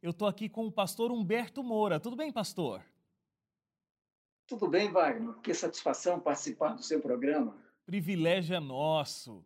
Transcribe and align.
Eu 0.00 0.10
estou 0.10 0.28
aqui 0.28 0.48
com 0.48 0.64
o 0.64 0.72
pastor 0.72 1.10
Humberto 1.10 1.62
Moura. 1.62 1.98
Tudo 1.98 2.14
bem, 2.14 2.30
pastor? 2.30 2.84
Tudo 4.46 4.68
bem, 4.68 4.92
Wagner. 4.92 5.34
Que 5.42 5.52
satisfação 5.52 6.20
participar 6.20 6.74
do 6.74 6.82
seu 6.84 7.00
programa. 7.00 7.56
Privilégio 7.84 8.54
é 8.54 8.60
nosso. 8.60 9.44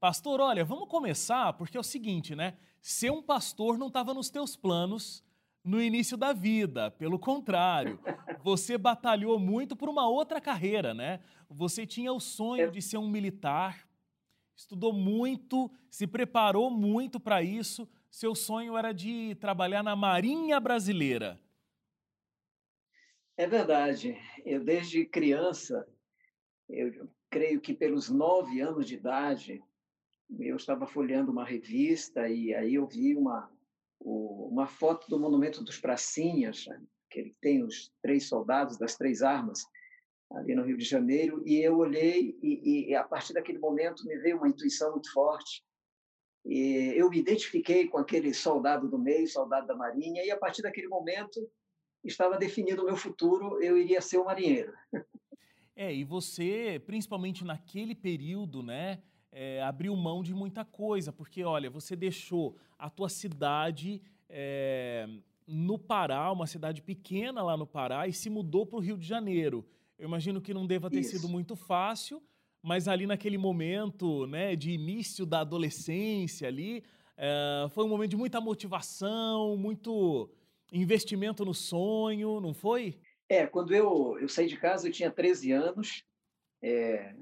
Pastor, 0.00 0.40
olha, 0.40 0.64
vamos 0.64 0.88
começar 0.88 1.52
porque 1.52 1.76
é 1.76 1.80
o 1.80 1.84
seguinte, 1.84 2.34
né? 2.34 2.56
Ser 2.80 3.10
um 3.10 3.22
pastor 3.22 3.78
não 3.78 3.86
estava 3.86 4.12
nos 4.12 4.30
teus 4.30 4.56
planos 4.56 5.24
no 5.62 5.80
início 5.80 6.16
da 6.16 6.32
vida. 6.32 6.90
Pelo 6.90 7.18
contrário, 7.18 8.00
você 8.42 8.76
batalhou 8.76 9.38
muito 9.38 9.76
por 9.76 9.88
uma 9.88 10.08
outra 10.08 10.40
carreira, 10.40 10.92
né? 10.92 11.20
Você 11.48 11.86
tinha 11.86 12.12
o 12.12 12.18
sonho 12.18 12.64
é. 12.64 12.70
de 12.70 12.82
ser 12.82 12.98
um 12.98 13.08
militar, 13.08 13.88
estudou 14.56 14.92
muito, 14.92 15.70
se 15.88 16.04
preparou 16.04 16.68
muito 16.68 17.20
para 17.20 17.44
isso. 17.44 17.88
Seu 18.14 18.32
sonho 18.32 18.76
era 18.76 18.92
de 18.92 19.34
trabalhar 19.40 19.82
na 19.82 19.96
Marinha 19.96 20.60
Brasileira. 20.60 21.36
É 23.36 23.44
verdade. 23.44 24.16
Eu, 24.44 24.62
desde 24.62 25.04
criança, 25.04 25.84
eu 26.68 27.10
creio 27.28 27.60
que 27.60 27.74
pelos 27.74 28.08
nove 28.08 28.60
anos 28.60 28.86
de 28.86 28.94
idade, 28.94 29.60
eu 30.38 30.54
estava 30.54 30.86
folheando 30.86 31.32
uma 31.32 31.44
revista 31.44 32.28
e 32.28 32.54
aí 32.54 32.76
eu 32.76 32.86
vi 32.86 33.16
uma, 33.16 33.50
uma 33.98 34.68
foto 34.68 35.08
do 35.08 35.18
Monumento 35.18 35.64
dos 35.64 35.80
Pracinhas, 35.80 36.66
que 37.10 37.18
ele 37.18 37.36
tem 37.40 37.64
os 37.64 37.92
três 38.00 38.28
soldados 38.28 38.78
das 38.78 38.96
três 38.96 39.22
armas, 39.22 39.66
ali 40.30 40.54
no 40.54 40.62
Rio 40.62 40.76
de 40.76 40.84
Janeiro, 40.84 41.42
e 41.44 41.56
eu 41.56 41.78
olhei 41.78 42.38
e, 42.40 42.90
e 42.90 42.94
a 42.94 43.02
partir 43.02 43.32
daquele 43.32 43.58
momento 43.58 44.06
me 44.06 44.16
veio 44.18 44.36
uma 44.36 44.48
intuição 44.48 44.92
muito 44.92 45.12
forte. 45.12 45.64
E 46.44 46.92
eu 46.94 47.08
me 47.08 47.18
identifiquei 47.18 47.88
com 47.88 47.96
aquele 47.96 48.34
soldado 48.34 48.88
do 48.88 48.98
meio, 48.98 49.26
soldado 49.26 49.66
da 49.66 49.74
Marinha, 49.74 50.22
e 50.22 50.30
a 50.30 50.36
partir 50.36 50.62
daquele 50.62 50.88
momento 50.88 51.48
estava 52.04 52.36
definido 52.36 52.82
o 52.82 52.84
meu 52.84 52.96
futuro, 52.96 53.62
eu 53.62 53.78
iria 53.78 54.00
ser 54.00 54.18
um 54.18 54.24
marinheiro. 54.24 54.72
É, 55.76 55.92
e 55.92 56.04
você, 56.04 56.80
principalmente 56.86 57.44
naquele 57.44 57.94
período, 57.94 58.62
né, 58.62 59.02
é, 59.32 59.60
abriu 59.62 59.96
mão 59.96 60.22
de 60.22 60.32
muita 60.32 60.64
coisa, 60.64 61.12
porque, 61.12 61.42
olha, 61.42 61.68
você 61.68 61.96
deixou 61.96 62.56
a 62.78 62.88
tua 62.88 63.08
cidade 63.08 64.00
é, 64.28 65.08
no 65.46 65.78
Pará, 65.78 66.30
uma 66.30 66.46
cidade 66.46 66.80
pequena 66.80 67.42
lá 67.42 67.56
no 67.56 67.66
Pará, 67.66 68.06
e 68.06 68.12
se 68.12 68.30
mudou 68.30 68.64
para 68.64 68.76
o 68.76 68.80
Rio 68.80 68.96
de 68.96 69.06
Janeiro. 69.06 69.66
Eu 69.98 70.06
imagino 70.06 70.40
que 70.40 70.54
não 70.54 70.66
deva 70.66 70.90
ter 70.90 71.00
Isso. 71.00 71.18
sido 71.18 71.28
muito 71.28 71.56
fácil, 71.56 72.22
mas 72.64 72.88
ali 72.88 73.06
naquele 73.06 73.36
momento, 73.36 74.26
né, 74.26 74.56
de 74.56 74.70
início 74.70 75.26
da 75.26 75.40
adolescência 75.40 76.48
ali, 76.48 76.82
é, 77.14 77.66
foi 77.70 77.84
um 77.84 77.88
momento 77.88 78.12
de 78.12 78.16
muita 78.16 78.40
motivação, 78.40 79.54
muito 79.54 80.30
investimento 80.72 81.44
no 81.44 81.52
sonho, 81.52 82.40
não 82.40 82.54
foi? 82.54 82.98
É, 83.28 83.46
quando 83.46 83.74
eu, 83.74 84.18
eu 84.18 84.28
saí 84.30 84.46
de 84.46 84.56
casa, 84.56 84.88
eu 84.88 84.92
tinha 84.92 85.10
13 85.10 85.52
anos, 85.52 86.06
é, 86.62 87.14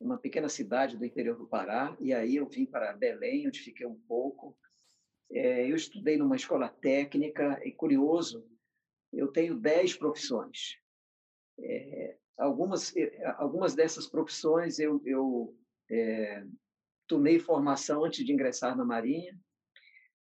uma 0.00 0.16
pequena 0.16 0.48
cidade 0.48 0.96
do 0.96 1.04
interior 1.04 1.36
do 1.36 1.46
Pará, 1.46 1.94
e 2.00 2.14
aí 2.14 2.36
eu 2.36 2.48
vim 2.48 2.64
para 2.64 2.94
Belém, 2.94 3.46
onde 3.46 3.60
fiquei 3.60 3.86
um 3.86 4.00
pouco. 4.08 4.56
É, 5.30 5.70
eu 5.70 5.76
estudei 5.76 6.16
numa 6.16 6.36
escola 6.36 6.66
técnica, 6.66 7.60
e 7.62 7.70
curioso, 7.72 8.42
eu 9.12 9.28
tenho 9.28 9.54
10 9.54 9.96
profissões. 9.96 10.78
É, 11.60 12.16
algumas, 12.38 12.96
é, 12.96 13.26
algumas 13.36 13.74
dessas 13.74 14.06
profissões 14.06 14.78
eu, 14.78 15.02
eu 15.04 15.54
é, 15.90 16.44
tomei 17.06 17.38
formação 17.38 18.04
antes 18.04 18.24
de 18.24 18.32
ingressar 18.32 18.76
na 18.76 18.84
Marinha, 18.84 19.38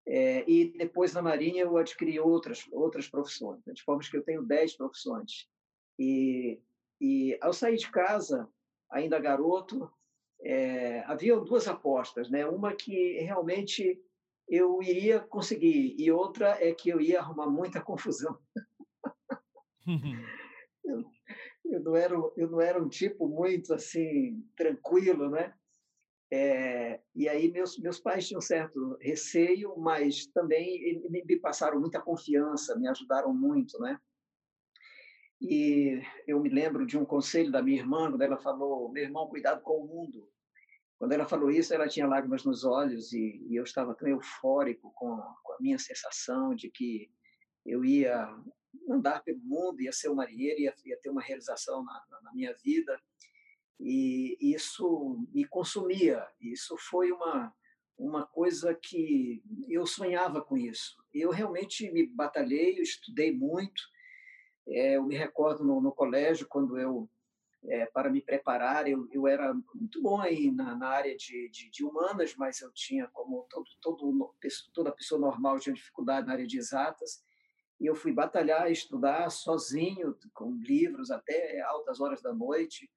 é, 0.08 0.50
e 0.50 0.72
depois 0.78 1.14
na 1.14 1.22
Marinha 1.22 1.64
eu 1.64 1.78
adquiri 1.78 2.20
outras 2.20 2.64
outras 2.72 3.09
profissões, 3.09 3.59
né? 3.66 3.73
de 3.73 3.83
forma 3.83 4.03
que 4.03 4.16
eu 4.16 4.23
tenho 4.23 4.44
10 4.44 4.78
profissões. 4.78 5.48
E, 5.98 6.61
e 7.02 7.38
ao 7.42 7.52
sair 7.52 7.78
de 7.78 7.89
casa, 7.89 8.48
ainda 8.92 9.17
garoto, 9.17 9.89
é, 10.44 10.99
havia 11.05 11.36
duas 11.38 11.67
apostas, 11.67 12.30
né? 12.30 12.45
Uma 12.45 12.76
que 12.76 13.17
realmente 13.20 13.99
eu 14.48 14.82
iria 14.83 15.20
conseguir 15.20 15.95
e 15.98 16.11
outra 16.11 16.49
é 16.64 16.71
que 16.71 16.89
eu 16.89 17.02
ia 17.02 17.20
arrumar 17.20 17.48
muita 17.48 17.82
confusão. 17.83 18.38
eu, 21.71 21.80
não 21.81 21.95
era 21.95 22.15
eu 22.37 22.49
não 22.49 22.61
era 22.61 22.81
um 22.81 22.89
tipo 22.89 23.27
muito 23.27 23.73
assim 23.73 24.43
tranquilo, 24.55 25.30
né? 25.30 25.53
É, 26.31 26.99
e 27.14 27.30
aí 27.30 27.52
meus 27.52 27.77
meus 27.77 27.99
pais 27.99 28.27
tinham 28.27 28.42
certo 28.42 28.98
receio, 28.99 29.76
mas 29.77 30.26
também 30.27 31.02
me 31.09 31.39
passaram 31.39 31.80
muita 31.80 32.02
confiança, 32.02 32.77
me 32.77 32.87
ajudaram 32.87 33.33
muito, 33.33 33.80
né? 33.80 33.99
E 35.42 36.02
eu 36.27 36.39
me 36.39 36.49
lembro 36.49 36.86
de 36.86 36.98
um 36.98 37.05
conselho 37.05 37.52
da 37.52 37.61
minha 37.61 37.77
irmã, 37.80 38.09
quando 38.09 38.21
ela 38.21 38.37
falou: 38.37 38.92
"Meu 38.92 39.03
irmão, 39.03 39.27
cuidado 39.27 39.61
com 39.61 39.82
o 39.82 39.87
mundo". 39.87 40.30
Quando 40.97 41.11
ela 41.11 41.26
falou 41.27 41.52
isso, 41.52 41.73
ela 41.73 41.87
tinha 41.87 42.08
lágrimas 42.08 42.45
nos 42.45 42.64
olhos 42.64 43.11
e, 43.11 43.45
e 43.49 43.55
eu 43.55 43.64
estava 43.64 43.93
tão 43.93 44.08
eufórico 44.08 44.92
com, 44.95 45.17
com, 45.43 45.53
a 45.53 45.58
minha 45.59 45.77
sensação 45.77 46.55
de 46.55 46.70
que 46.70 47.11
eu 47.65 47.83
ia 47.83 48.27
andar 48.89 49.23
pelo 49.23 49.39
mundo, 49.39 49.81
ia 49.81 49.91
ser 49.91 50.09
um 50.09 50.15
marinheiro, 50.15 50.61
ia, 50.61 50.73
ia 50.85 50.97
ter 51.01 51.09
uma 51.09 51.21
realização 51.21 51.83
na, 51.83 52.05
na, 52.09 52.21
na 52.21 52.33
minha 52.33 52.53
vida 52.63 52.99
e 53.79 54.37
isso 54.39 55.25
me 55.33 55.45
consumia. 55.45 56.25
Isso 56.39 56.77
foi 56.77 57.11
uma 57.11 57.53
uma 57.97 58.25
coisa 58.25 58.75
que 58.75 59.41
eu 59.69 59.85
sonhava 59.85 60.41
com 60.41 60.57
isso. 60.57 61.01
Eu 61.13 61.31
realmente 61.31 61.89
me 61.91 62.05
batalhei, 62.05 62.77
eu 62.77 62.83
estudei 62.83 63.31
muito. 63.31 63.81
É, 64.67 64.97
eu 64.97 65.03
me 65.03 65.15
recordo 65.15 65.63
no, 65.63 65.79
no 65.79 65.91
colégio 65.93 66.47
quando 66.47 66.77
eu 66.77 67.09
é, 67.67 67.85
para 67.87 68.11
me 68.11 68.21
preparar 68.21 68.87
eu, 68.87 69.07
eu 69.11 69.25
era 69.25 69.52
muito 69.73 69.99
bom 69.99 70.21
aí 70.21 70.52
na, 70.52 70.75
na 70.75 70.87
área 70.87 71.15
de, 71.15 71.49
de, 71.49 71.69
de, 71.71 71.83
humanas, 71.83 72.35
mas 72.35 72.61
eu 72.61 72.71
tinha 72.71 73.07
como 73.07 73.47
todo, 73.49 73.65
todo 73.81 74.35
toda 74.71 74.91
pessoa 74.91 75.19
normal 75.19 75.59
tinha 75.59 75.73
dificuldade 75.73 76.27
na 76.27 76.33
área 76.33 76.45
de 76.45 76.59
exatas 76.59 77.23
e 77.80 77.86
eu 77.86 77.95
fui 77.95 78.11
batalhar, 78.11 78.71
estudar 78.71 79.30
sozinho 79.30 80.17
com 80.33 80.52
livros 80.55 81.11
até 81.11 81.59
altas 81.61 81.99
horas 81.99 82.21
da 82.21 82.33
noite 82.33 82.89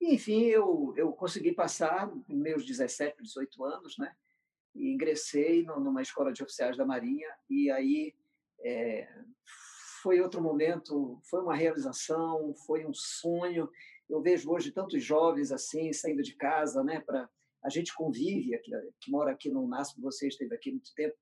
enfim, 0.00 0.44
eu, 0.44 0.92
eu 0.96 1.12
consegui 1.12 1.52
passar 1.52 2.12
meus 2.28 2.64
17, 2.64 3.22
18 3.22 3.64
anos, 3.64 3.98
né? 3.98 4.14
E 4.74 4.92
ingressei 4.92 5.64
numa 5.64 6.02
escola 6.02 6.32
de 6.32 6.42
oficiais 6.42 6.76
da 6.76 6.84
Marinha 6.84 7.28
e 7.48 7.70
aí 7.70 8.14
é, 8.60 9.08
foi 10.02 10.20
outro 10.20 10.40
momento, 10.40 11.18
foi 11.24 11.40
uma 11.40 11.54
realização, 11.54 12.54
foi 12.66 12.84
um 12.84 12.92
sonho. 12.92 13.70
Eu 14.08 14.20
vejo 14.20 14.50
hoje 14.50 14.70
tantos 14.70 15.02
jovens 15.02 15.50
assim 15.50 15.92
saindo 15.92 16.22
de 16.22 16.34
casa, 16.34 16.84
né? 16.84 17.00
Para 17.00 17.28
a 17.64 17.70
gente 17.70 17.94
convive 17.94 18.54
aqui, 18.54 18.70
que 19.00 19.10
mora 19.10 19.32
aqui 19.32 19.50
no 19.50 19.66
NASP, 19.66 20.00
você 20.00 20.28
esteve 20.28 20.54
aqui 20.54 20.70
muito 20.70 20.94
tempo. 20.94 21.16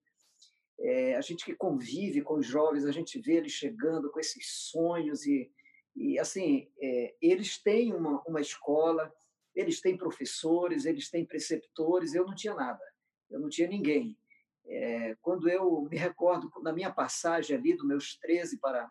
É, 0.80 1.16
a 1.16 1.20
gente 1.20 1.44
que 1.44 1.54
convive 1.54 2.20
com 2.22 2.34
os 2.34 2.46
jovens, 2.46 2.84
a 2.84 2.92
gente 2.92 3.20
vê 3.20 3.34
eles 3.34 3.52
chegando 3.52 4.10
com 4.10 4.20
esses 4.20 4.46
sonhos 4.70 5.24
e 5.26 5.50
e, 5.96 6.18
assim, 6.18 6.68
é, 6.80 7.14
eles 7.20 7.58
têm 7.58 7.94
uma, 7.94 8.20
uma 8.26 8.40
escola, 8.40 9.12
eles 9.54 9.80
têm 9.80 9.96
professores, 9.96 10.84
eles 10.84 11.08
têm 11.08 11.24
preceptores, 11.24 12.14
eu 12.14 12.26
não 12.26 12.34
tinha 12.34 12.54
nada, 12.54 12.82
eu 13.30 13.38
não 13.38 13.48
tinha 13.48 13.68
ninguém. 13.68 14.18
É, 14.66 15.14
quando 15.22 15.48
eu 15.48 15.82
me 15.82 15.96
recordo, 15.96 16.50
na 16.62 16.72
minha 16.72 16.92
passagem 16.92 17.56
ali, 17.56 17.76
dos 17.76 17.86
meus 17.86 18.16
13 18.16 18.58
para 18.58 18.90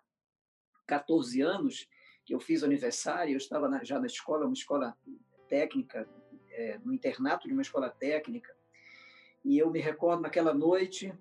14 0.87 1.41
anos, 1.41 1.87
que 2.25 2.33
eu 2.33 2.39
fiz 2.39 2.63
aniversário, 2.63 3.33
eu 3.33 3.37
estava 3.37 3.67
na, 3.67 3.83
já 3.83 3.99
na 3.99 4.05
escola, 4.05 4.45
uma 4.45 4.53
escola 4.53 4.95
técnica, 5.49 6.07
é, 6.51 6.77
no 6.79 6.93
internato 6.93 7.47
de 7.47 7.53
uma 7.53 7.61
escola 7.61 7.89
técnica, 7.89 8.55
e 9.43 9.57
eu 9.57 9.69
me 9.69 9.81
recordo 9.81 10.21
naquela 10.21 10.53
noite, 10.53 11.13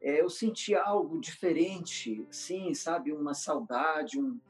é, 0.00 0.20
eu 0.20 0.30
senti 0.30 0.74
algo 0.74 1.20
diferente, 1.20 2.26
sim, 2.30 2.72
sabe, 2.72 3.12
uma 3.12 3.34
saudade, 3.34 4.18
um, 4.18 4.40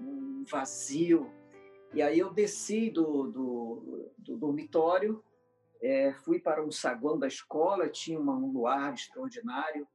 um 0.00 0.44
vazio. 0.44 1.32
E 1.94 2.02
aí 2.02 2.18
eu 2.18 2.32
desci 2.32 2.90
do, 2.90 3.28
do, 3.28 4.10
do 4.18 4.36
dormitório, 4.36 5.24
é, 5.80 6.12
fui 6.12 6.38
para 6.38 6.62
um 6.62 6.70
saguão 6.70 7.18
da 7.18 7.26
escola, 7.26 7.88
tinha 7.88 8.20
uma, 8.20 8.34
um 8.34 8.50
luar 8.52 8.92
extraordinário, 8.92 9.86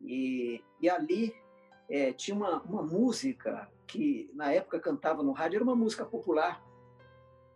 e, 0.00 0.62
e 0.80 0.88
ali 0.88 1.34
é, 1.88 2.12
tinha 2.12 2.36
uma, 2.36 2.62
uma 2.62 2.82
música 2.82 3.68
que 3.86 4.30
na 4.34 4.52
época 4.52 4.78
cantava 4.78 5.22
no 5.22 5.32
rádio, 5.32 5.56
era 5.56 5.64
uma 5.64 5.74
música 5.74 6.04
popular, 6.04 6.62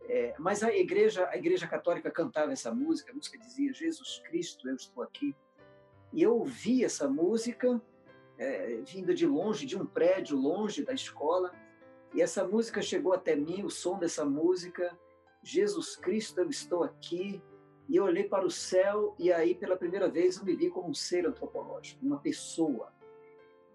é, 0.02 0.34
mas 0.38 0.62
a 0.62 0.74
igreja, 0.74 1.28
a 1.28 1.36
igreja 1.36 1.66
católica 1.66 2.10
cantava 2.10 2.50
essa 2.52 2.74
música, 2.74 3.12
a 3.12 3.14
música 3.14 3.38
dizia 3.38 3.72
Jesus 3.72 4.20
Cristo, 4.26 4.68
eu 4.68 4.74
estou 4.74 5.02
aqui. 5.02 5.36
E 6.12 6.22
eu 6.22 6.34
ouvi 6.34 6.84
essa 6.84 7.08
música 7.08 7.80
é, 8.38 8.80
vinda 8.86 9.14
de 9.14 9.26
longe, 9.26 9.66
de 9.66 9.76
um 9.76 9.84
prédio 9.84 10.36
longe 10.36 10.84
da 10.84 10.92
escola, 10.92 11.52
e 12.14 12.22
essa 12.22 12.46
música 12.46 12.80
chegou 12.80 13.12
até 13.12 13.36
mim, 13.36 13.62
o 13.62 13.70
som 13.70 13.98
dessa 13.98 14.24
música, 14.24 14.98
Jesus 15.42 15.96
Cristo, 15.96 16.40
eu 16.40 16.48
estou 16.48 16.82
aqui. 16.82 17.42
E 17.88 17.96
eu 17.96 18.04
olhei 18.04 18.24
para 18.24 18.46
o 18.46 18.50
céu 18.50 19.14
e 19.18 19.32
aí, 19.32 19.54
pela 19.54 19.76
primeira 19.76 20.08
vez, 20.08 20.36
eu 20.36 20.44
me 20.44 20.54
vi 20.54 20.68
como 20.68 20.90
um 20.90 20.94
ser 20.94 21.26
antropológico, 21.26 22.04
uma 22.04 22.18
pessoa. 22.18 22.92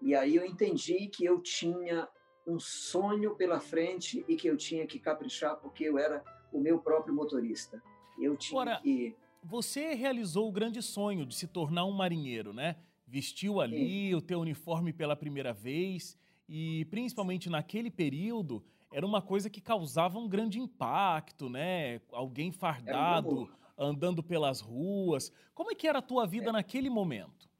E 0.00 0.14
aí 0.14 0.36
eu 0.36 0.44
entendi 0.44 1.08
que 1.08 1.24
eu 1.24 1.40
tinha 1.40 2.08
um 2.46 2.60
sonho 2.60 3.34
pela 3.34 3.58
frente 3.58 4.24
e 4.28 4.36
que 4.36 4.46
eu 4.48 4.56
tinha 4.56 4.86
que 4.86 5.00
caprichar 5.00 5.56
porque 5.56 5.84
eu 5.84 5.98
era 5.98 6.22
o 6.52 6.60
meu 6.60 6.78
próprio 6.78 7.14
motorista. 7.14 7.82
Eu 8.18 8.36
tinha 8.36 8.60
Agora, 8.60 8.80
que. 8.80 9.16
Você 9.44 9.92
realizou 9.92 10.48
o 10.48 10.52
grande 10.52 10.80
sonho 10.80 11.26
de 11.26 11.34
se 11.34 11.46
tornar 11.46 11.84
um 11.84 11.92
marinheiro, 11.92 12.54
né? 12.54 12.76
Vestiu 13.06 13.60
ali 13.60 14.08
Sim. 14.08 14.14
o 14.14 14.22
teu 14.22 14.40
uniforme 14.40 14.90
pela 14.90 15.14
primeira 15.14 15.52
vez 15.52 16.16
e 16.48 16.86
principalmente 16.86 17.50
naquele 17.50 17.90
período 17.90 18.64
era 18.90 19.04
uma 19.04 19.20
coisa 19.20 19.50
que 19.50 19.60
causava 19.60 20.18
um 20.18 20.26
grande 20.26 20.58
impacto, 20.58 21.50
né? 21.50 22.00
Alguém 22.10 22.50
fardado 22.52 23.52
andando 23.76 24.22
pelas 24.22 24.60
ruas. 24.60 25.30
Como 25.52 25.70
é 25.70 25.74
que 25.74 25.86
era 25.86 25.98
a 25.98 26.02
tua 26.02 26.26
vida 26.26 26.48
é. 26.48 26.52
naquele 26.52 26.88
momento? 26.88 27.50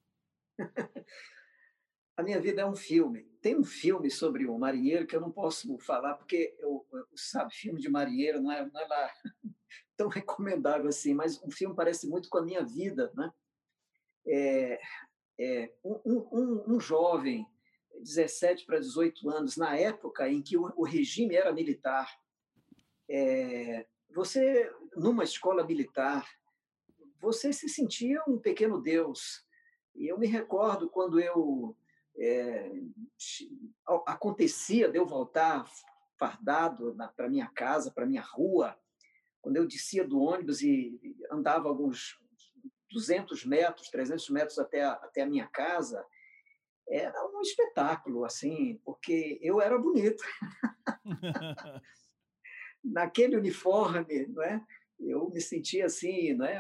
a 2.17 2.23
minha 2.23 2.41
vida 2.41 2.63
é 2.63 2.67
um 2.67 2.77
filme. 2.77 3.25
Tem 3.43 3.59
um 3.59 3.65
filme 3.65 4.11
sobre 4.11 4.49
um 4.49 4.59
marinheiro 4.59 5.07
que 5.07 5.15
eu 5.15 5.21
não 5.21 5.31
posso 5.31 5.77
falar, 5.81 6.15
porque, 6.15 6.57
eu, 6.61 6.87
eu 6.91 7.07
sabe, 7.15 7.53
filme 7.53 7.79
de 7.79 7.91
marinheiro 7.91 8.41
não 8.41 8.51
é, 8.51 8.65
não 8.65 8.81
é 8.81 8.87
lá 8.87 9.11
tão 9.97 10.09
recomendável 10.09 10.89
assim, 10.89 11.15
mas 11.15 11.43
um 11.43 11.51
filme 11.51 11.75
parece 11.75 12.09
muito 12.09 12.29
com 12.29 12.39
a 12.39 12.45
minha 12.45 12.65
vida. 12.65 13.13
Né? 13.15 13.33
É, 14.27 14.81
é, 15.39 15.73
um, 15.85 16.01
um, 16.05 16.75
um 16.75 16.81
jovem, 16.81 17.47
17 18.01 18.67
para 18.67 18.79
18 18.79 19.29
anos, 19.31 19.57
na 19.57 19.77
época 19.77 20.29
em 20.29 20.43
que 20.43 20.57
o, 20.57 20.73
o 20.77 20.85
regime 20.85 21.35
era 21.35 21.53
militar, 21.53 22.09
é, 23.09 23.87
você, 24.11 24.73
numa 24.97 25.25
escola 25.25 25.65
militar, 25.65 26.27
você 27.21 27.53
se 27.53 27.69
sentia 27.69 28.23
um 28.29 28.39
pequeno 28.39 28.81
Deus. 28.81 29.45
E 29.95 30.07
eu 30.07 30.19
me 30.19 30.27
recordo 30.27 30.89
quando 30.89 31.21
eu 31.21 31.77
é, 32.17 32.71
acontecia 34.07 34.89
de 34.89 34.99
eu 34.99 35.07
voltar 35.07 35.69
fardado 36.17 36.97
para 37.17 37.29
minha 37.29 37.49
casa, 37.49 37.91
para 37.91 38.07
minha 38.07 38.23
rua, 38.23 38.79
quando 39.45 39.59
eu 39.59 39.67
descia 39.67 40.09
do 40.09 40.19
ônibus 40.19 40.63
e 40.63 40.99
andava 41.31 41.69
alguns 41.69 42.19
200 42.91 43.45
metros, 43.45 43.91
300 43.91 44.31
metros 44.31 44.59
até 44.59 44.83
a, 44.83 44.93
até 44.93 45.21
a 45.21 45.27
minha 45.27 45.47
casa, 45.49 46.03
era 46.89 47.15
um 47.27 47.43
espetáculo, 47.43 48.25
assim, 48.25 48.81
porque 48.83 49.39
eu 49.43 49.61
era 49.61 49.79
bonito. 49.79 50.25
Naquele 52.83 53.37
uniforme, 53.37 54.27
não 54.29 54.43
é? 54.43 54.65
eu 54.99 55.29
me 55.29 55.43
sentia 55.43 55.85
assim, 55.85 56.33
né? 56.33 56.59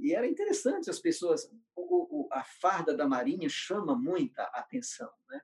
E 0.00 0.14
era 0.14 0.28
interessante 0.28 0.88
as 0.88 1.00
pessoas. 1.00 1.50
O, 1.74 2.26
o, 2.26 2.28
a 2.30 2.44
farda 2.44 2.94
da 2.94 3.08
Marinha 3.08 3.48
chama 3.48 3.96
muita 3.96 4.44
atenção, 4.44 5.10
né? 5.28 5.40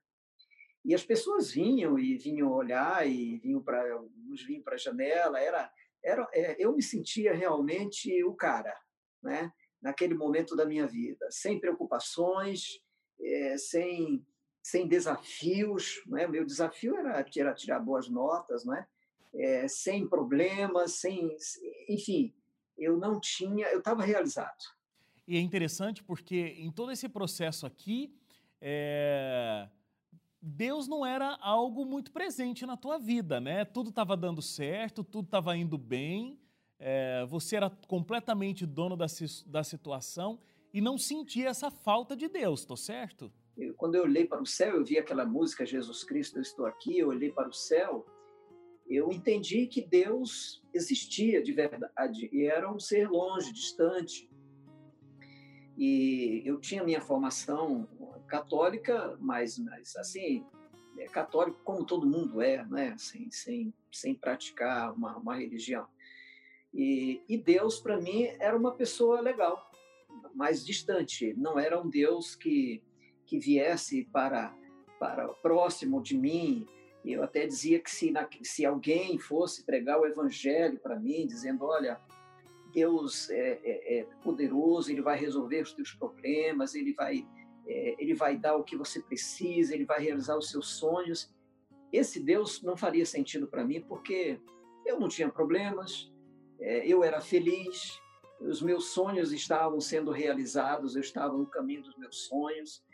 E 0.85 0.95
as 0.95 1.03
pessoas 1.03 1.51
vinham 1.51 1.99
e 1.99 2.17
vinham 2.17 2.53
olhar 2.53 3.05
e 3.09 3.39
vinham 3.39 3.61
para 3.61 4.01
uns 4.29 4.45
vinham 4.45 4.63
para 4.63 4.75
a 4.75 4.79
janela. 4.79 5.41
Era, 5.41 5.69
era, 6.07 6.29
é, 6.33 6.57
eu 6.59 6.75
me 6.75 6.83
sentia 6.83 7.35
realmente 7.35 8.23
o 8.25 8.35
cara, 8.35 8.75
né? 9.23 9.53
Naquele 9.83 10.15
momento 10.15 10.57
da 10.57 10.65
minha 10.65 10.87
vida, 10.87 11.27
sem 11.31 11.61
preocupações, 11.61 12.81
é, 13.21 13.59
sem 13.59 14.25
sem 14.63 14.89
desafios, 14.89 16.03
né? 16.07 16.27
Meu 16.27 16.45
desafio 16.45 16.97
era, 16.97 17.25
era 17.37 17.55
tirar 17.55 17.79
boas 17.79 18.09
notas, 18.09 18.65
né? 18.65 18.85
é, 19.39 19.69
sem 19.69 20.09
problemas, 20.09 20.93
sem, 20.93 21.37
enfim, 21.89 22.33
eu 22.77 22.97
não 22.97 23.21
tinha, 23.21 23.67
eu 23.69 23.79
estava 23.79 24.03
realizado. 24.03 24.65
E 25.27 25.37
é 25.37 25.41
interessante 25.41 26.03
porque 26.03 26.55
em 26.59 26.71
todo 26.71 26.93
esse 26.93 27.09
processo 27.09 27.67
aqui, 27.67 28.15
é, 28.61 29.69
Deus 30.41 30.87
não 30.87 31.05
era 31.05 31.37
algo 31.41 31.85
muito 31.85 32.13
presente 32.13 32.65
na 32.67 32.77
tua 32.77 32.99
vida, 32.99 33.41
né? 33.41 33.65
Tudo 33.65 33.91
estava 33.91 34.17
dando 34.17 34.41
certo, 34.43 35.03
tudo 35.03 35.27
estava 35.27 35.57
indo 35.57 35.77
bem, 35.77 36.39
é, 36.79 37.25
você 37.27 37.57
era 37.57 37.71
completamente 37.89 38.67
dono 38.67 38.97
da, 38.97 39.07
da 39.47 39.65
situação 39.65 40.39
e 40.73 40.81
não 40.81 40.99
sentia 40.99 41.49
essa 41.49 41.71
falta 41.71 42.15
de 42.15 42.29
Deus, 42.29 42.65
tô 42.65 42.77
certo? 42.77 43.33
Eu, 43.57 43.75
quando 43.75 43.95
eu 43.95 44.03
olhei 44.03 44.27
para 44.27 44.43
o 44.43 44.47
céu, 44.47 44.77
eu 44.77 44.85
vi 44.85 44.99
aquela 44.99 45.25
música 45.25 45.65
Jesus 45.65 46.05
Cristo, 46.05 46.37
eu 46.37 46.43
estou 46.43 46.67
aqui, 46.67 46.99
eu 46.99 47.09
olhei 47.09 47.33
para 47.33 47.49
o 47.49 47.53
céu 47.53 48.05
eu 48.89 49.11
entendi 49.11 49.67
que 49.67 49.83
Deus 49.83 50.63
existia 50.73 51.43
de 51.43 51.53
verdade 51.53 52.29
e 52.33 52.45
era 52.45 52.73
um 52.73 52.79
ser 52.79 53.09
longe, 53.09 53.53
distante. 53.53 54.31
E 55.77 56.43
eu 56.45 56.59
tinha 56.59 56.85
minha 56.85 57.01
formação 57.01 57.89
católica, 58.27 59.17
mas, 59.21 59.59
mas 59.59 59.97
assim, 59.97 60.45
é 60.99 61.07
católico 61.07 61.61
como 61.65 61.85
todo 61.85 62.07
mundo 62.07 62.41
é, 62.41 62.65
né? 62.67 62.95
sem, 62.99 63.31
sem, 63.31 63.75
sem 63.93 64.15
praticar 64.15 64.93
uma, 64.93 65.17
uma 65.17 65.37
religião. 65.37 65.87
E, 66.73 67.23
e 67.29 67.39
Deus, 67.39 67.81
para 67.81 68.01
mim, 68.01 68.25
era 68.39 68.57
uma 68.57 68.73
pessoa 68.73 69.21
legal, 69.21 69.71
mais 70.35 70.65
distante. 70.65 71.35
Não 71.35 71.59
era 71.59 71.81
um 71.81 71.89
Deus 71.89 72.35
que, 72.35 72.83
que 73.25 73.39
viesse 73.39 74.05
para, 74.13 74.55
para 74.99 75.29
próximo 75.29 76.03
de 76.03 76.17
mim, 76.17 76.67
eu 77.13 77.23
até 77.23 77.47
dizia 77.47 77.79
que 77.79 77.91
se, 77.91 78.11
na, 78.11 78.29
se 78.43 78.67
alguém 78.67 79.19
fosse 79.19 79.65
pregar 79.65 80.01
o 80.01 80.07
evangelho 80.07 80.79
para 80.81 80.99
mim, 80.99 81.27
dizendo, 81.27 81.65
olha, 81.65 82.01
Deus 82.73 83.31
é, 83.31 83.61
é, 83.63 83.99
é, 83.99 84.05
poderoso, 84.23 84.91
Ele 84.91 85.01
vai 85.01 85.19
resolver 85.19 85.63
os 85.63 85.73
teus 85.73 85.93
problemas, 85.93 86.75
Ele 86.75 86.93
vai, 86.93 87.27
é, 87.67 87.97
Ele 87.99 88.15
vai 88.15 88.37
dar 88.37 88.57
o 88.57 88.65
que 88.65 88.77
você 88.77 89.01
precisa, 89.01 89.75
Ele 89.75 89.85
vai 89.85 90.01
realizar 90.01 90.37
os 90.37 90.51
seus 90.51 90.77
sonhos. 90.79 91.33
Esse 91.93 92.21
Deus 92.21 92.63
não 92.63 92.77
faria 92.77 93.07
sentido 93.07 93.47
para 93.47 93.65
mim, 93.65 93.81
porque 93.81 94.41
eu 94.85 94.99
não 95.01 95.09
tinha 95.09 95.29
problemas, 95.29 96.13
é, 96.61 96.87
eu 96.87 97.03
era 97.03 97.21
feliz, 97.21 98.01
os 98.41 98.61
meus 98.63 98.91
sonhos 98.91 99.33
estavam 99.33 99.81
sendo 99.81 100.11
realizados, 100.11 100.95
eu 100.95 101.01
estava 101.01 101.37
no 101.37 101.47
caminho 101.47 101.83
dos 101.83 101.97
meus 101.97 102.27
sonhos. 102.27 102.85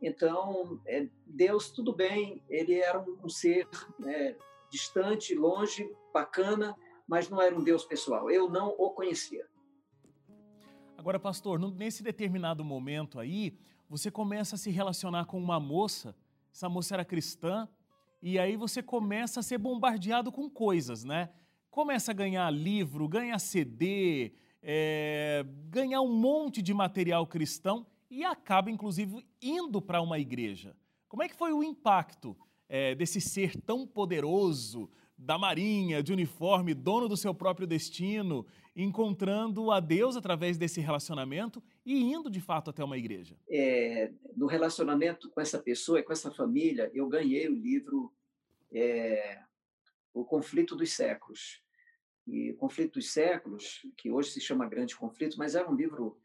Então, 0.00 0.80
é, 0.86 1.08
Deus, 1.26 1.70
tudo 1.70 1.94
bem, 1.94 2.42
ele 2.48 2.74
era 2.74 3.00
um 3.22 3.28
ser 3.28 3.68
né, 3.98 4.36
distante, 4.70 5.34
longe, 5.34 5.88
bacana, 6.12 6.74
mas 7.06 7.28
não 7.28 7.40
era 7.40 7.56
um 7.56 7.62
Deus 7.62 7.84
pessoal. 7.84 8.30
Eu 8.30 8.48
não 8.48 8.68
o 8.78 8.90
conhecia. 8.90 9.46
Agora, 10.96 11.18
pastor, 11.18 11.58
nesse 11.72 12.02
determinado 12.02 12.64
momento 12.64 13.18
aí, 13.20 13.56
você 13.88 14.10
começa 14.10 14.56
a 14.56 14.58
se 14.58 14.70
relacionar 14.70 15.24
com 15.24 15.38
uma 15.38 15.58
moça, 15.58 16.14
essa 16.52 16.68
moça 16.68 16.94
era 16.94 17.04
cristã, 17.04 17.68
e 18.20 18.38
aí 18.38 18.56
você 18.56 18.82
começa 18.82 19.40
a 19.40 19.42
ser 19.42 19.58
bombardeado 19.58 20.30
com 20.30 20.50
coisas, 20.50 21.04
né? 21.04 21.30
Começa 21.70 22.10
a 22.10 22.14
ganhar 22.14 22.50
livro, 22.50 23.08
ganha 23.08 23.38
CD, 23.38 24.32
é, 24.62 25.44
ganhar 25.70 26.00
um 26.00 26.12
monte 26.12 26.60
de 26.60 26.74
material 26.74 27.26
cristão 27.26 27.86
e 28.10 28.24
acaba, 28.24 28.70
inclusive, 28.70 29.24
indo 29.40 29.80
para 29.80 30.02
uma 30.02 30.18
igreja. 30.18 30.76
Como 31.08 31.22
é 31.22 31.28
que 31.28 31.36
foi 31.36 31.52
o 31.52 31.62
impacto 31.62 32.36
é, 32.68 32.94
desse 32.94 33.20
ser 33.20 33.56
tão 33.62 33.86
poderoso 33.86 34.90
da 35.18 35.36
Marinha, 35.36 36.00
de 36.02 36.12
uniforme, 36.12 36.72
dono 36.72 37.08
do 37.08 37.16
seu 37.16 37.34
próprio 37.34 37.66
destino, 37.66 38.46
encontrando 38.76 39.72
a 39.72 39.80
Deus 39.80 40.16
através 40.16 40.56
desse 40.56 40.80
relacionamento 40.80 41.60
e 41.84 42.00
indo 42.00 42.30
de 42.30 42.40
fato 42.40 42.70
até 42.70 42.84
uma 42.84 42.96
igreja? 42.96 43.36
É, 43.50 44.12
no 44.36 44.46
relacionamento 44.46 45.28
com 45.30 45.40
essa 45.40 45.58
pessoa, 45.58 46.02
com 46.02 46.12
essa 46.12 46.30
família, 46.30 46.88
eu 46.94 47.08
ganhei 47.08 47.48
o 47.48 47.54
livro 47.54 48.14
é, 48.72 49.42
O 50.14 50.24
Conflito 50.24 50.76
dos 50.76 50.92
Séculos. 50.92 51.60
E 52.24 52.52
Conflito 52.52 52.94
dos 52.94 53.10
Séculos, 53.10 53.84
que 53.96 54.10
hoje 54.10 54.30
se 54.30 54.40
chama 54.40 54.68
Grande 54.68 54.94
Conflito, 54.94 55.36
mas 55.36 55.56
era 55.56 55.68
um 55.68 55.74
livro 55.74 56.20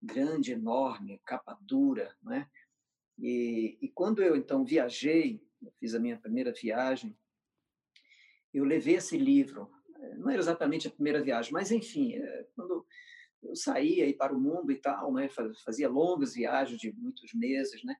grande, 0.00 0.52
enorme, 0.52 1.20
capa 1.24 1.58
dura, 1.60 2.16
né? 2.22 2.48
E, 3.18 3.76
e 3.82 3.88
quando 3.88 4.22
eu 4.22 4.36
então 4.36 4.64
viajei, 4.64 5.42
eu 5.60 5.72
fiz 5.80 5.94
a 5.94 5.98
minha 5.98 6.16
primeira 6.16 6.52
viagem, 6.52 7.18
eu 8.58 8.64
levei 8.64 8.96
esse 8.96 9.16
livro. 9.16 9.70
Eh, 9.96 10.14
não 10.16 10.30
era 10.30 10.40
exatamente 10.40 10.88
a 10.88 10.90
primeira 10.90 11.22
viagem, 11.22 11.52
mas 11.52 11.70
enfim, 11.70 12.14
eh, 12.14 12.46
quando 12.54 12.86
eu 13.42 13.54
saía 13.54 14.04
aí 14.04 14.14
para 14.14 14.34
o 14.34 14.40
mundo 14.40 14.70
e 14.72 14.76
tal, 14.76 15.12
né? 15.12 15.28
Fazia 15.64 15.88
longas 15.88 16.34
viagens 16.34 16.78
de 16.80 16.92
muitos 16.92 17.32
meses, 17.34 17.82
né? 17.84 17.96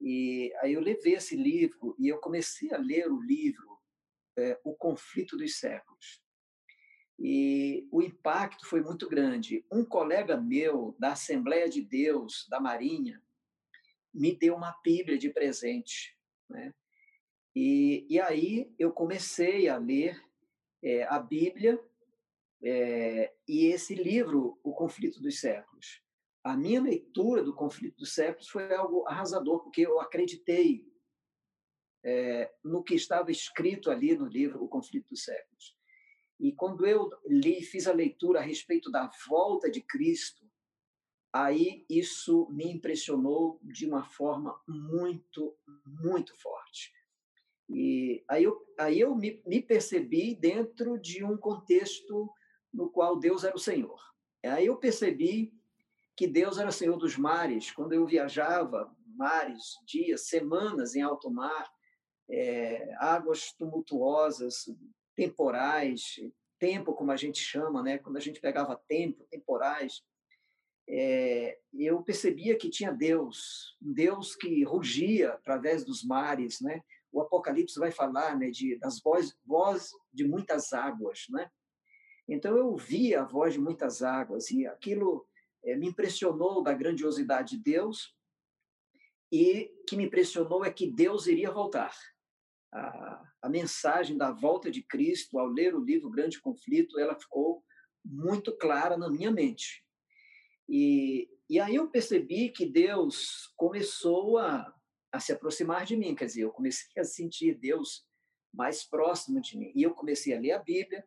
E 0.00 0.52
aí 0.60 0.72
eu 0.72 0.80
levei 0.80 1.14
esse 1.14 1.36
livro 1.36 1.94
e 1.98 2.08
eu 2.08 2.18
comecei 2.18 2.72
a 2.72 2.78
ler 2.78 3.10
o 3.10 3.20
livro 3.20 3.78
é, 4.36 4.58
O 4.64 4.74
Conflito 4.74 5.36
dos 5.36 5.58
Séculos. 5.58 6.20
E 7.18 7.86
o 7.92 8.02
impacto 8.02 8.66
foi 8.66 8.82
muito 8.82 9.08
grande. 9.08 9.64
Um 9.70 9.84
colega 9.84 10.36
meu 10.36 10.96
da 10.98 11.12
Assembleia 11.12 11.68
de 11.68 11.80
Deus, 11.80 12.46
da 12.50 12.58
Marinha, 12.58 13.22
me 14.12 14.36
deu 14.36 14.56
uma 14.56 14.76
Bíblia 14.82 15.16
de 15.16 15.30
presente. 15.30 16.18
Né? 16.50 16.74
E, 17.54 18.06
e 18.08 18.20
aí 18.20 18.72
eu 18.78 18.92
comecei 18.92 19.68
a 19.68 19.76
ler 19.76 20.20
é, 20.82 21.04
a 21.04 21.18
Bíblia 21.18 21.78
é, 22.62 23.34
e 23.46 23.66
esse 23.66 23.94
livro, 23.94 24.58
O 24.62 24.72
Conflito 24.72 25.20
dos 25.20 25.40
Séculos. 25.40 26.02
A 26.44 26.56
minha 26.56 26.80
leitura 26.80 27.42
do 27.42 27.54
Conflito 27.54 27.98
dos 27.98 28.14
Séculos 28.14 28.48
foi 28.48 28.72
algo 28.74 29.06
arrasador, 29.06 29.62
porque 29.62 29.82
eu 29.82 30.00
acreditei 30.00 30.84
é, 32.04 32.52
no 32.64 32.82
que 32.82 32.94
estava 32.94 33.30
escrito 33.30 33.90
ali 33.90 34.16
no 34.16 34.26
livro 34.26 34.62
O 34.62 34.68
Conflito 34.68 35.08
dos 35.10 35.22
Séculos. 35.24 35.76
E 36.40 36.52
quando 36.52 36.84
eu 36.86 37.10
li, 37.26 37.62
fiz 37.62 37.86
a 37.86 37.92
leitura 37.92 38.40
a 38.40 38.42
respeito 38.42 38.90
da 38.90 39.08
volta 39.28 39.70
de 39.70 39.80
Cristo, 39.80 40.44
aí 41.32 41.86
isso 41.88 42.48
me 42.50 42.64
impressionou 42.64 43.60
de 43.62 43.86
uma 43.86 44.04
forma 44.04 44.60
muito, 44.66 45.56
muito 45.86 46.36
forte. 46.40 46.92
E 47.68 48.24
aí 48.28 48.44
eu, 48.44 48.60
aí 48.78 49.00
eu 49.00 49.14
me, 49.14 49.42
me 49.46 49.62
percebi 49.62 50.34
dentro 50.34 50.98
de 50.98 51.24
um 51.24 51.36
contexto 51.36 52.30
no 52.72 52.90
qual 52.90 53.18
Deus 53.18 53.44
era 53.44 53.54
o 53.54 53.60
Senhor. 53.60 53.98
Aí 54.44 54.66
eu 54.66 54.76
percebi 54.76 55.52
que 56.16 56.26
Deus 56.26 56.58
era 56.58 56.70
Senhor 56.70 56.96
dos 56.96 57.16
mares. 57.16 57.70
Quando 57.70 57.92
eu 57.92 58.06
viajava, 58.06 58.94
mares, 59.14 59.76
dias, 59.86 60.28
semanas 60.28 60.94
em 60.94 61.02
alto 61.02 61.30
mar, 61.30 61.70
é, 62.28 62.94
águas 62.98 63.52
tumultuosas, 63.52 64.64
temporais, 65.14 66.16
tempo, 66.58 66.94
como 66.94 67.10
a 67.10 67.16
gente 67.16 67.38
chama, 67.38 67.82
né? 67.82 67.98
quando 67.98 68.16
a 68.16 68.20
gente 68.20 68.40
pegava 68.40 68.80
tempo, 68.88 69.26
temporais, 69.30 70.02
é, 70.88 71.58
eu 71.72 72.02
percebia 72.02 72.56
que 72.56 72.70
tinha 72.70 72.92
Deus, 72.92 73.76
um 73.80 73.92
Deus 73.92 74.34
que 74.34 74.64
rugia 74.64 75.32
através 75.32 75.84
dos 75.84 76.04
mares, 76.04 76.60
né? 76.60 76.82
O 77.12 77.20
Apocalipse 77.20 77.78
vai 77.78 77.90
falar, 77.92 78.36
né, 78.38 78.50
de 78.50 78.78
das 78.78 79.00
voz, 79.00 79.36
voz 79.44 79.90
de 80.12 80.26
muitas 80.26 80.72
águas, 80.72 81.26
né? 81.28 81.50
Então 82.28 82.56
eu 82.56 82.68
ouvia 82.68 83.20
a 83.20 83.24
voz 83.24 83.54
de 83.54 83.60
muitas 83.60 84.02
águas 84.02 84.50
e 84.50 84.66
aquilo 84.66 85.26
é, 85.64 85.76
me 85.76 85.88
impressionou 85.88 86.62
da 86.62 86.72
grandiosidade 86.72 87.56
de 87.56 87.62
Deus 87.62 88.16
e 89.30 89.70
que 89.88 89.96
me 89.96 90.04
impressionou 90.04 90.64
é 90.64 90.72
que 90.72 90.90
Deus 90.90 91.26
iria 91.26 91.50
voltar. 91.50 91.94
A, 92.72 93.22
a 93.42 93.48
mensagem 93.48 94.16
da 94.16 94.30
volta 94.30 94.70
de 94.70 94.82
Cristo, 94.82 95.38
ao 95.38 95.46
ler 95.46 95.74
o 95.74 95.84
livro 95.84 96.10
Grande 96.10 96.40
Conflito, 96.40 96.98
ela 96.98 97.18
ficou 97.18 97.62
muito 98.04 98.56
clara 98.56 98.96
na 98.96 99.10
minha 99.10 99.30
mente. 99.30 99.84
E, 100.68 101.28
e 101.48 101.60
aí 101.60 101.76
eu 101.76 101.90
percebi 101.90 102.50
que 102.50 102.66
Deus 102.66 103.52
começou 103.56 104.38
a, 104.38 104.74
a 105.12 105.20
se 105.20 105.32
aproximar 105.32 105.84
de 105.84 105.94
mim, 105.94 106.14
quer 106.14 106.24
dizer, 106.24 106.42
eu 106.42 106.50
comecei 106.50 106.90
a 107.00 107.04
sentir 107.04 107.54
Deus 107.54 108.04
mais 108.52 108.82
próximo 108.82 109.40
de 109.40 109.58
mim. 109.58 109.70
E 109.74 109.82
eu 109.82 109.94
comecei 109.94 110.34
a 110.34 110.40
ler 110.40 110.52
a 110.52 110.58
Bíblia, 110.58 111.04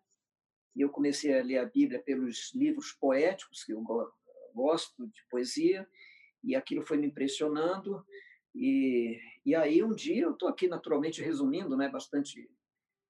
e 0.75 0.81
eu 0.81 0.89
comecei 0.89 1.37
a 1.37 1.43
ler 1.43 1.57
a 1.57 1.65
Bíblia 1.65 2.01
pelos 2.01 2.53
livros 2.53 2.91
poéticos, 2.91 3.63
que 3.63 3.73
eu 3.73 3.83
gosto 4.53 5.07
de 5.07 5.25
poesia, 5.29 5.87
e 6.43 6.55
aquilo 6.55 6.83
foi 6.83 6.97
me 6.97 7.07
impressionando. 7.07 8.05
E, 8.53 9.19
e 9.43 9.55
aí, 9.55 9.83
um 9.83 9.93
dia, 9.93 10.23
eu 10.23 10.31
estou 10.31 10.47
aqui 10.47 10.67
naturalmente 10.67 11.21
resumindo 11.21 11.75
né, 11.75 11.89
bastante 11.89 12.47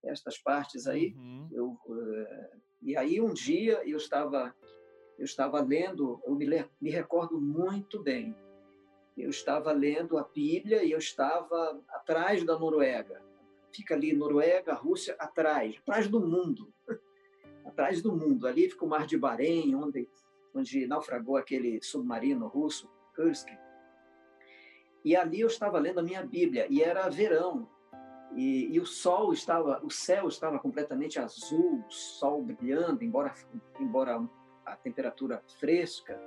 estas 0.04 0.38
partes 0.38 0.88
aí. 0.88 1.14
Uhum. 1.16 1.50
Eu, 1.52 1.68
uh, 1.88 2.62
e 2.82 2.96
aí, 2.96 3.20
um 3.20 3.34
dia, 3.34 3.82
eu 3.86 3.98
estava, 3.98 4.56
eu 5.18 5.26
estava 5.26 5.60
lendo, 5.62 6.22
eu 6.26 6.36
me, 6.36 6.46
me 6.80 6.90
recordo 6.90 7.40
muito 7.42 8.02
bem, 8.02 8.36
eu 9.22 9.30
estava 9.30 9.72
lendo 9.72 10.18
a 10.18 10.24
Bíblia 10.24 10.84
e 10.84 10.92
eu 10.92 10.98
estava 10.98 11.82
atrás 11.90 12.44
da 12.44 12.58
Noruega. 12.58 13.22
Fica 13.72 13.96
ali 13.96 14.14
Noruega, 14.14 14.74
Rússia, 14.74 15.16
atrás, 15.18 15.76
atrás 15.80 16.08
do 16.08 16.20
mundo. 16.20 16.74
atrás 17.66 18.02
do 18.02 18.16
mundo. 18.16 18.48
Ali 18.48 18.70
fica 18.70 18.86
o 18.86 18.90
Mar 18.90 19.06
de 19.06 19.18
Bahrein, 19.18 19.76
onde, 19.76 20.08
onde 20.54 20.86
naufragou 20.86 21.38
aquele 21.38 21.82
submarino 21.82 22.48
russo, 22.48 22.90
Kursk. 23.16 23.48
E 25.04 25.16
ali 25.16 25.42
eu 25.42 25.48
estava 25.48 25.80
lendo 25.80 26.00
a 26.00 26.04
minha 26.04 26.24
Bíblia 26.24 26.68
e 26.70 26.82
era 26.82 27.08
verão. 27.10 27.70
E, 28.34 28.74
e, 28.74 28.80
o 28.80 28.86
sol 28.86 29.32
estava, 29.32 29.80
o 29.86 29.90
céu 29.90 30.28
estava 30.28 30.60
completamente 30.60 31.20
azul, 31.20 31.86
sol 31.90 32.44
brilhando, 32.44 33.02
embora 33.02 33.34
embora 33.80 34.28
a 34.66 34.76
temperatura 34.76 35.42
fresca. 35.60 36.20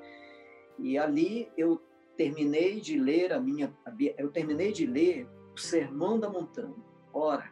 E 0.79 0.97
ali 0.97 1.51
eu 1.57 1.83
terminei 2.19 2.81
de 2.81 2.99
ler 2.99 3.33
a 3.33 3.39
minha 3.39 3.73
eu 4.19 4.29
terminei 4.29 4.73
de 4.73 4.85
ler 4.85 5.29
o 5.55 5.59
Sermão 5.59 6.19
da 6.19 6.29
Montanha. 6.29 6.75
Ora, 7.13 7.49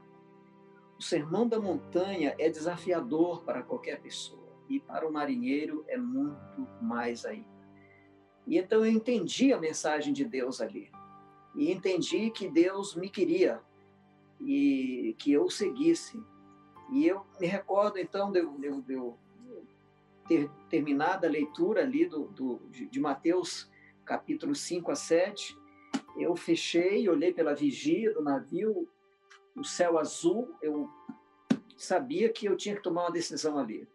o 0.99 1.03
Sermão 1.03 1.47
da 1.47 1.61
Montanha 1.61 2.35
é 2.37 2.51
desafiador 2.51 3.45
para 3.45 3.63
qualquer 3.63 4.01
pessoa 4.03 4.53
e 4.69 4.81
para 4.81 5.09
o 5.09 5.13
marinheiro 5.13 5.85
é 5.87 5.97
muito 5.97 6.67
mais 6.83 7.25
ainda. 7.25 7.47
E 8.45 8.59
então 8.59 8.85
eu 8.85 8.91
entendi 8.91 9.53
a 9.53 9.61
mensagem 9.61 10.13
de 10.13 10.25
Deus 10.25 10.61
ali. 10.61 10.91
E 11.55 11.71
entendi 11.71 12.31
que 12.31 12.49
Deus 12.49 12.97
me 12.97 13.09
queria 13.09 13.61
e 14.41 15.15
que 15.17 15.33
eu 15.33 15.45
o 15.45 15.51
seguisse. 15.51 16.21
E 16.91 17.07
eu 17.07 17.25
me 17.41 17.47
recordo, 17.47 17.99
então, 17.99 18.33
de, 18.33 18.45
de, 18.59 18.83
de 18.83 18.93
eu 18.95 19.17
ter 20.27 20.51
terminado 20.69 21.25
a 21.25 21.31
leitura 21.31 21.83
ali 21.83 22.07
do, 22.07 22.25
do, 22.29 22.61
de 22.69 23.01
Mateus, 23.01 23.71
capítulo 24.07 24.55
5 24.55 24.91
a 24.91 24.95
7. 24.95 25.59
Eu 26.17 26.35
fechei, 26.35 27.09
olhei 27.09 27.33
pela 27.33 27.55
vigia 27.55 28.15
do 28.15 28.23
navio, 28.23 28.89
o 29.55 29.65
céu 29.65 29.99
azul, 29.99 30.57
eu 30.63 30.89
sabia 31.77 32.33
que 32.33 32.47
eu 32.47 32.57
tinha 32.57 32.77
que 32.77 32.83
tomar 32.83 33.03
uma 33.03 33.13
decisão 33.13 33.59
ali. 33.59 33.87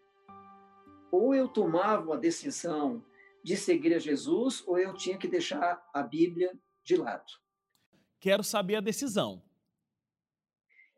Ou 1.12 1.34
eu 1.34 1.48
tomava 1.48 2.04
uma 2.04 2.18
decisão 2.18 3.04
de 3.44 3.58
seguir 3.58 3.94
a 3.96 4.00
Jesus, 4.00 4.64
ou 4.68 4.78
eu 4.78 4.94
tinha 4.94 5.18
que 5.18 5.28
deixar 5.28 5.84
a 5.94 6.04
Bíblia 6.04 6.58
de 6.84 6.96
lado. 6.96 7.32
Quero 8.20 8.44
saber 8.44 8.76
a 8.76 8.82
decisão. 8.82 9.42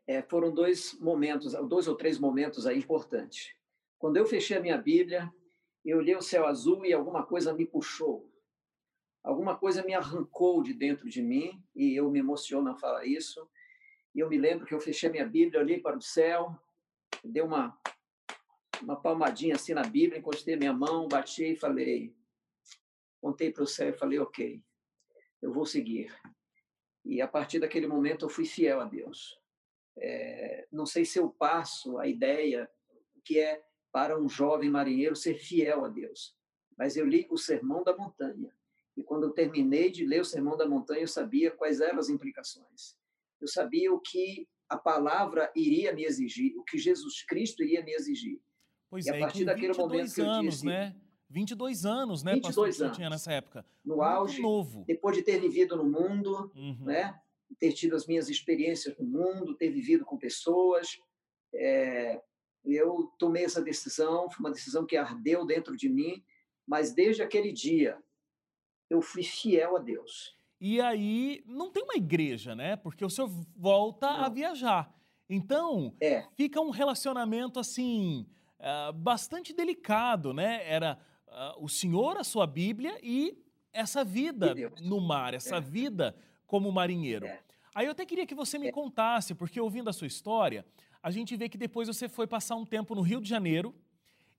É, 0.06 0.20
foram 0.20 0.52
dois 0.52 0.98
momentos, 1.00 1.54
dois 1.66 1.88
ou 1.88 1.96
três 1.96 2.18
momentos 2.18 2.66
aí 2.66 2.78
importantes. 2.78 3.54
Quando 3.98 4.18
eu 4.18 4.26
fechei 4.26 4.58
a 4.58 4.60
minha 4.60 4.76
Bíblia, 4.76 5.32
eu 5.82 5.98
olhei 5.98 6.14
o 6.14 6.20
céu 6.20 6.46
azul 6.46 6.84
e 6.84 6.92
alguma 6.92 7.24
coisa 7.24 7.54
me 7.54 7.64
puxou. 7.64 8.30
Alguma 9.24 9.56
coisa 9.56 9.82
me 9.82 9.94
arrancou 9.94 10.62
de 10.62 10.74
dentro 10.74 11.08
de 11.08 11.22
mim, 11.22 11.64
e 11.74 11.96
eu 11.96 12.10
me 12.10 12.18
emociono 12.18 12.70
a 12.70 12.76
falar 12.76 13.06
isso. 13.06 13.48
E 14.14 14.20
eu 14.20 14.28
me 14.28 14.36
lembro 14.36 14.66
que 14.66 14.74
eu 14.74 14.80
fechei 14.80 15.08
minha 15.08 15.26
Bíblia, 15.26 15.60
olhei 15.60 15.80
para 15.80 15.96
o 15.96 16.02
céu, 16.02 16.54
dei 17.24 17.42
uma, 17.42 17.76
uma 18.82 18.94
palmadinha 18.94 19.54
assim 19.54 19.72
na 19.72 19.82
Bíblia, 19.82 20.18
encostei 20.18 20.56
minha 20.56 20.74
mão, 20.74 21.08
bati 21.08 21.52
e 21.52 21.56
falei, 21.56 22.14
contei 23.18 23.50
para 23.50 23.64
o 23.64 23.66
céu 23.66 23.88
e 23.88 23.94
falei, 23.94 24.18
ok, 24.18 24.62
eu 25.40 25.50
vou 25.50 25.64
seguir. 25.64 26.14
E 27.02 27.22
a 27.22 27.26
partir 27.26 27.58
daquele 27.58 27.86
momento 27.86 28.26
eu 28.26 28.28
fui 28.28 28.44
fiel 28.44 28.80
a 28.80 28.84
Deus. 28.84 29.40
É, 29.96 30.68
não 30.70 30.84
sei 30.84 31.06
se 31.06 31.18
eu 31.18 31.30
passo 31.30 31.98
a 31.98 32.06
ideia 32.06 32.70
que 33.24 33.38
é 33.38 33.64
para 33.90 34.20
um 34.20 34.28
jovem 34.28 34.68
marinheiro 34.68 35.16
ser 35.16 35.34
fiel 35.34 35.84
a 35.84 35.88
Deus, 35.88 36.36
mas 36.76 36.94
eu 36.94 37.06
li 37.06 37.26
o 37.30 37.38
Sermão 37.38 37.82
da 37.82 37.96
Montanha. 37.96 38.54
E 38.96 39.02
quando 39.02 39.24
eu 39.24 39.30
terminei 39.30 39.90
de 39.90 40.06
ler 40.06 40.20
o 40.20 40.24
Sermão 40.24 40.56
da 40.56 40.68
Montanha, 40.68 41.02
eu 41.02 41.08
sabia 41.08 41.50
quais 41.50 41.80
eram 41.80 41.98
as 41.98 42.08
implicações 42.08 42.96
eu 43.44 43.48
sabia 43.48 43.92
o 43.92 44.00
que 44.00 44.48
a 44.68 44.76
palavra 44.76 45.52
iria 45.54 45.92
me 45.92 46.04
exigir, 46.04 46.56
o 46.56 46.64
que 46.64 46.78
Jesus 46.78 47.22
Cristo 47.24 47.62
iria 47.62 47.84
me 47.84 47.92
exigir. 47.92 48.40
Pois 48.90 49.06
e 49.06 49.10
a 49.10 49.16
é, 49.16 49.20
partir 49.20 49.44
daquele 49.44 49.74
momento 49.74 50.12
que 50.12 50.20
eu 50.20 50.28
anos, 50.28 50.54
disse, 50.54 50.66
né? 50.66 50.96
22 51.28 51.84
anos, 51.84 52.22
né, 52.22 52.34
22 52.34 52.54
pastor, 52.54 52.84
anos. 52.84 52.96
tinha 52.96 53.10
nessa 53.10 53.32
época. 53.32 53.66
No 53.84 53.96
Muito 53.96 54.08
auge, 54.08 54.40
novo. 54.40 54.84
depois 54.86 55.16
de 55.16 55.22
ter 55.22 55.40
vivido 55.40 55.76
no 55.76 55.84
mundo, 55.84 56.50
uhum. 56.54 56.84
né? 56.84 57.14
Ter 57.58 57.72
tido 57.72 57.94
as 57.94 58.06
minhas 58.06 58.28
experiências 58.28 58.96
no 58.98 59.04
mundo, 59.04 59.56
ter 59.56 59.70
vivido 59.70 60.04
com 60.04 60.16
pessoas, 60.16 60.88
é, 61.54 62.20
eu 62.64 63.12
tomei 63.18 63.44
essa 63.44 63.60
decisão, 63.60 64.30
foi 64.30 64.40
uma 64.40 64.52
decisão 64.52 64.86
que 64.86 64.96
ardeu 64.96 65.44
dentro 65.44 65.76
de 65.76 65.88
mim, 65.88 66.24
mas 66.66 66.94
desde 66.94 67.22
aquele 67.22 67.52
dia 67.52 67.98
eu 68.94 69.02
fui 69.02 69.22
fiel 69.22 69.76
a 69.76 69.80
Deus. 69.80 70.36
E 70.60 70.80
aí 70.80 71.42
não 71.46 71.70
tem 71.70 71.82
uma 71.82 71.96
igreja, 71.96 72.54
né? 72.54 72.76
Porque 72.76 73.04
o 73.04 73.10
senhor 73.10 73.28
volta 73.56 74.10
não. 74.10 74.24
a 74.24 74.28
viajar. 74.28 74.92
Então, 75.28 75.94
é. 76.00 76.26
fica 76.36 76.60
um 76.60 76.70
relacionamento 76.70 77.58
assim 77.58 78.26
uh, 78.60 78.92
bastante 78.92 79.52
delicado, 79.52 80.32
né? 80.32 80.62
Era 80.66 80.98
uh, 81.28 81.64
o 81.64 81.68
senhor, 81.68 82.16
a 82.16 82.24
sua 82.24 82.46
Bíblia 82.46 82.98
e 83.02 83.36
essa 83.72 84.04
vida 84.04 84.54
no 84.80 85.00
mar, 85.00 85.34
essa 85.34 85.56
é. 85.56 85.60
vida 85.60 86.16
como 86.46 86.70
marinheiro. 86.70 87.26
É. 87.26 87.40
Aí 87.74 87.86
eu 87.86 87.92
até 87.92 88.06
queria 88.06 88.26
que 88.26 88.34
você 88.34 88.58
me 88.58 88.68
é. 88.68 88.72
contasse, 88.72 89.34
porque 89.34 89.60
ouvindo 89.60 89.90
a 89.90 89.92
sua 89.92 90.06
história, 90.06 90.64
a 91.02 91.10
gente 91.10 91.36
vê 91.36 91.48
que 91.48 91.58
depois 91.58 91.88
você 91.88 92.08
foi 92.08 92.26
passar 92.26 92.54
um 92.54 92.64
tempo 92.64 92.94
no 92.94 93.02
Rio 93.02 93.20
de 93.20 93.28
Janeiro 93.28 93.74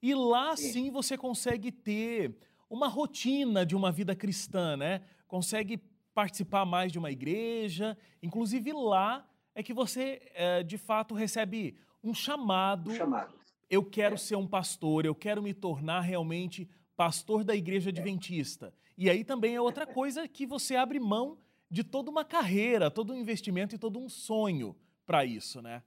e 0.01 0.15
lá 0.15 0.55
sim, 0.55 0.71
sim 0.71 0.91
você 0.91 1.17
consegue 1.17 1.71
ter 1.71 2.35
uma 2.75 2.87
rotina 2.87 3.65
de 3.65 3.75
uma 3.75 3.91
vida 3.91 4.15
cristã, 4.15 4.75
né? 4.75 5.01
Consegue 5.27 5.77
participar 6.13 6.65
mais 6.65 6.91
de 6.91 6.99
uma 6.99 7.11
igreja. 7.11 7.97
Inclusive 8.21 8.73
lá 8.73 9.27
é 9.53 9.63
que 9.63 9.73
você, 9.73 10.21
é, 10.33 10.61
de 10.61 10.77
fato, 10.77 11.15
recebe 11.15 11.77
um 12.03 12.13
chamado. 12.13 12.91
Um 12.91 12.95
chamado. 12.95 13.33
Eu 13.69 13.83
quero 13.83 14.15
é. 14.15 14.17
ser 14.17 14.35
um 14.35 14.47
pastor, 14.47 15.05
eu 15.05 15.15
quero 15.15 15.41
me 15.41 15.53
tornar 15.53 16.01
realmente 16.01 16.69
pastor 16.95 17.43
da 17.43 17.55
igreja 17.55 17.89
adventista. 17.89 18.73
E 18.97 19.09
aí 19.09 19.23
também 19.23 19.55
é 19.55 19.61
outra 19.61 19.87
coisa 19.87 20.27
que 20.27 20.45
você 20.45 20.75
abre 20.75 20.99
mão 20.99 21.37
de 21.69 21.83
toda 21.83 22.11
uma 22.11 22.23
carreira, 22.23 22.91
todo 22.91 23.11
um 23.11 23.17
investimento 23.17 23.75
e 23.75 23.77
todo 23.77 23.99
um 23.99 24.07
sonho 24.07 24.75
para 25.05 25.25
isso, 25.25 25.61
né? 25.61 25.83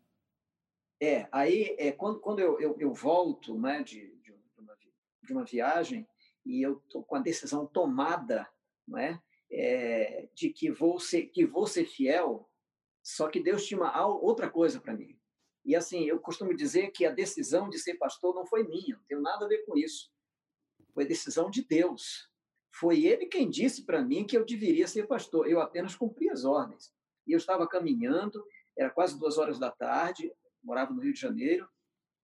É, 1.01 1.29
aí 1.31 1.77
é, 1.79 1.93
quando, 1.93 2.19
quando 2.19 2.41
eu, 2.41 2.61
eu, 2.61 2.77
eu 2.79 2.93
volto 2.93 3.57
né, 3.57 3.83
de, 3.83 4.13
de, 4.17 4.33
uma, 4.59 4.77
de 5.23 5.33
uma 5.33 5.45
viagem 5.45 6.07
e 6.49 6.63
eu 6.65 6.79
estou 6.79 7.05
com 7.05 7.17
a 7.17 7.21
decisão 7.21 7.67
tomada 7.67 8.49
né, 8.89 9.23
é, 9.53 10.31
de 10.35 10.49
que 10.49 10.71
vou, 10.71 10.99
ser, 10.99 11.27
que 11.27 11.45
vou 11.45 11.67
ser 11.67 11.85
fiel, 11.85 12.49
só 13.03 13.29
que 13.29 13.39
Deus 13.39 13.67
tinha 13.67 14.07
outra 14.07 14.49
coisa 14.49 14.81
para 14.81 14.97
mim. 14.97 15.21
E 15.63 15.77
assim, 15.77 16.05
eu 16.05 16.19
costumo 16.19 16.57
dizer 16.57 16.91
que 16.91 17.05
a 17.05 17.13
decisão 17.13 17.69
de 17.69 17.79
ser 17.79 17.97
pastor 17.97 18.35
não 18.35 18.47
foi 18.47 18.67
minha, 18.67 18.97
não 18.97 19.05
tem 19.05 19.21
nada 19.21 19.45
a 19.45 19.49
ver 19.49 19.67
com 19.67 19.77
isso. 19.77 20.11
Foi 20.95 21.05
decisão 21.05 21.51
de 21.51 21.63
Deus. 21.63 22.31
Foi 22.73 23.05
Ele 23.05 23.27
quem 23.27 23.51
disse 23.51 23.85
para 23.85 24.03
mim 24.03 24.27
que 24.27 24.37
eu 24.37 24.47
deveria 24.47 24.87
ser 24.87 25.07
pastor. 25.07 25.47
Eu 25.47 25.61
apenas 25.61 25.95
cumpri 25.95 26.31
as 26.31 26.47
ordens. 26.47 26.91
E 27.27 27.33
eu 27.33 27.37
estava 27.37 27.69
caminhando, 27.69 28.43
era 28.77 28.89
quase 28.89 29.19
duas 29.19 29.37
horas 29.37 29.59
da 29.59 29.71
tarde, 29.71 30.33
morava 30.63 30.95
no 30.95 31.03
Rio 31.03 31.13
de 31.13 31.21
Janeiro, 31.21 31.69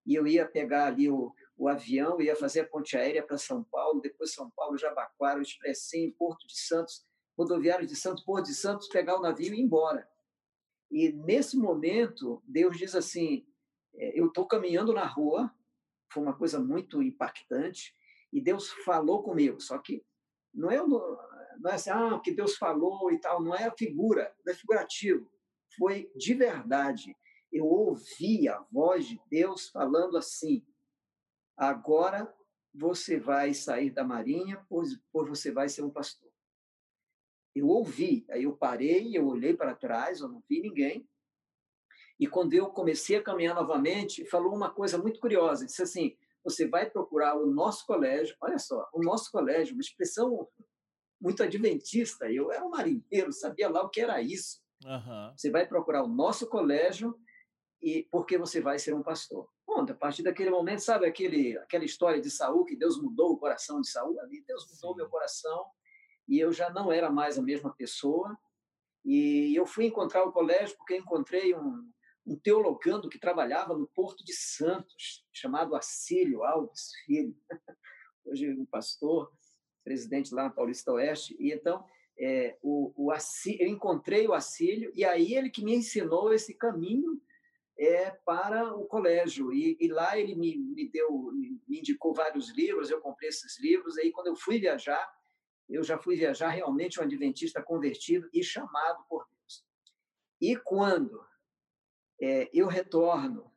e 0.07 0.15
eu 0.15 0.27
ia 0.27 0.49
pegar 0.49 0.87
ali 0.87 1.11
o, 1.11 1.35
o 1.57 1.69
avião, 1.69 2.21
ia 2.21 2.35
fazer 2.35 2.61
a 2.61 2.67
ponte 2.67 2.97
aérea 2.97 3.23
para 3.23 3.39
São 3.39 3.63
Paulo, 3.63 4.01
depois 4.01 4.33
São 4.33 4.51
Paulo, 4.51 4.77
Jabaquara, 4.77 5.39
o 5.39 5.43
Expressinho, 5.43 6.13
Porto 6.15 6.47
de 6.47 6.59
Santos, 6.59 7.07
rodoviário 7.39 7.87
de 7.87 7.95
Santos, 7.95 8.25
Porto 8.25 8.47
de 8.47 8.55
Santos, 8.55 8.89
pegar 8.89 9.17
o 9.17 9.23
navio 9.23 9.55
e 9.55 9.59
ir 9.59 9.63
embora. 9.63 10.09
E 10.91 11.13
nesse 11.13 11.57
momento, 11.57 12.43
Deus 12.47 12.77
diz 12.77 12.95
assim: 12.95 13.47
é, 13.95 14.19
eu 14.19 14.27
estou 14.27 14.47
caminhando 14.47 14.93
na 14.93 15.07
rua, 15.07 15.53
foi 16.13 16.23
uma 16.23 16.37
coisa 16.37 16.59
muito 16.59 17.03
impactante, 17.03 17.95
e 18.33 18.41
Deus 18.41 18.71
falou 18.85 19.23
comigo. 19.23 19.61
Só 19.61 19.79
que 19.79 20.05
não 20.53 20.71
é, 20.71 20.79
não 20.85 21.71
é 21.71 21.75
assim, 21.75 21.91
ah, 21.91 22.21
que 22.23 22.33
Deus 22.33 22.57
falou 22.57 23.11
e 23.13 23.19
tal, 23.19 23.43
não 23.43 23.55
é 23.55 23.65
a 23.65 23.77
figura, 23.77 24.35
não 24.45 24.53
é 24.53 24.57
figurativo. 24.57 25.31
Foi 25.77 26.11
de 26.17 26.35
verdade. 26.35 27.17
Eu 27.53 27.67
ouvi 27.67 28.49
a 28.49 28.61
voz 28.73 29.07
de 29.07 29.21
Deus 29.31 29.69
falando 29.69 30.17
assim: 30.17 30.65
agora 31.57 32.33
você 32.73 33.19
vai 33.19 33.55
sair 33.55 33.91
da 33.91 34.05
marinha, 34.05 34.65
pois, 34.69 34.99
pois 35.13 35.29
você 35.29 35.53
vai 35.53 35.69
ser 35.69 35.83
um 35.83 35.91
pastor. 35.91 36.31
Eu 37.55 37.69
ouvi, 37.69 38.27
aí 38.31 38.43
eu 38.43 38.57
parei, 38.57 39.17
eu 39.17 39.27
olhei 39.27 39.55
para 39.55 39.77
trás, 39.77 40.21
eu 40.21 40.29
não 40.29 40.43
vi 40.49 40.61
ninguém. 40.61 41.09
E 42.19 42.27
quando 42.27 42.55
eu 42.55 42.69
comecei 42.69 43.17
a 43.17 43.23
caminhar 43.23 43.55
novamente, 43.55 44.25
falou 44.27 44.55
uma 44.55 44.71
coisa 44.71 44.99
muito 44.99 45.21
curiosa. 45.21 45.67
Disse 45.67 45.83
assim: 45.83 46.17
você 46.45 46.67
vai 46.67 46.91
procurar 46.91 47.37
o 47.37 47.47
nosso 47.47 47.87
colégio. 47.87 48.37
Olha 48.41 48.59
só, 48.59 48.89
o 48.93 49.03
nosso 49.03 49.31
colégio, 49.31 49.75
uma 49.75 49.81
expressão 49.81 50.49
muito 51.21 51.43
adventista. 51.43 52.31
Eu 52.31 52.53
era 52.53 52.65
um 52.65 52.71
marinheiro, 52.71 53.33
sabia 53.33 53.69
lá 53.69 53.83
o 53.83 53.89
que 53.89 54.01
era 54.01 54.21
isso. 54.21 54.61
Uhum. 54.85 55.33
Você 55.37 55.51
vai 55.51 55.67
procurar 55.67 56.05
o 56.05 56.09
nosso 56.09 56.47
colégio 56.49 57.19
e 57.81 58.07
porque 58.11 58.37
você 58.37 58.61
vai 58.61 58.79
ser 58.79 58.95
um 58.95 59.03
pastor. 59.03 59.49
Bom, 59.85 59.93
a 59.93 59.95
partir 59.95 60.23
daquele 60.23 60.49
momento, 60.49 60.79
sabe 60.79 61.05
aquele, 61.05 61.59
aquela 61.59 61.85
história 61.85 62.19
de 62.19 62.31
Saul 62.31 62.65
que 62.65 62.75
Deus 62.75 63.01
mudou 63.01 63.33
o 63.33 63.37
coração 63.37 63.83
de 63.83 63.91
Saul? 63.91 64.19
Ali 64.21 64.43
Deus 64.47 64.67
mudou 64.71 64.93
o 64.93 64.97
meu 64.97 65.09
coração 65.11 65.67
e 66.27 66.39
eu 66.39 66.53
já 66.53 66.71
não 66.71 66.91
era 66.91 67.11
mais 67.11 67.39
a 67.39 67.43
mesma 67.43 67.75
pessoa. 67.75 68.35
E 69.05 69.55
eu 69.55 69.67
fui 69.67 69.85
encontrar 69.85 70.25
o 70.25 70.33
colégio 70.33 70.75
porque 70.79 70.97
encontrei 70.97 71.55
um, 71.55 71.93
um 72.27 72.35
teologando 72.35 73.11
que 73.11 73.19
trabalhava 73.19 73.77
no 73.77 73.87
Porto 73.89 74.25
de 74.25 74.33
Santos, 74.33 75.27
chamado 75.31 75.77
Acílio 75.77 76.43
Alves 76.45 76.93
Filho, 77.05 77.37
hoje 78.25 78.51
um 78.51 78.65
pastor, 78.65 79.31
presidente 79.85 80.35
lá 80.35 80.45
na 80.45 80.51
Paulista 80.51 80.93
Oeste. 80.93 81.37
E 81.39 81.53
então 81.53 81.85
é, 82.19 82.57
o, 82.63 82.91
o 82.97 83.11
Acílio, 83.11 83.61
eu 83.61 83.69
encontrei 83.69 84.27
o 84.27 84.33
Acílio 84.33 84.91
e 84.95 85.05
aí 85.05 85.35
ele 85.35 85.51
que 85.51 85.63
me 85.63 85.75
ensinou 85.75 86.33
esse 86.33 86.55
caminho 86.55 87.21
é, 87.79 88.11
para 88.25 88.75
o 88.75 88.87
colégio. 88.87 89.53
E, 89.53 89.77
e 89.81 89.89
lá 89.89 90.19
ele 90.19 90.35
me, 90.35 90.57
me 90.57 90.89
deu, 90.89 91.33
me 91.33 91.79
indicou 91.79 92.15
vários 92.15 92.51
livros, 92.51 92.91
eu 92.91 93.01
comprei 93.01 93.29
esses 93.29 93.59
livros. 93.61 93.99
Aí 93.99 94.11
quando 94.11 94.29
eu 94.29 94.37
fui 94.37 94.59
viajar, 94.59 95.13
eu 95.69 95.83
já 95.83 95.99
fui 95.99 96.17
viajar 96.17 96.51
realmente 96.51 97.01
um 97.01 97.03
adventista 97.03 97.63
convertido 97.63 98.29
e 98.33 98.43
chamado 98.43 99.05
por 99.09 99.27
Deus. 99.29 99.65
E 100.41 100.57
quando 100.57 101.25
é, 102.21 102.51
eu 102.53 102.67
retorno 102.67 103.53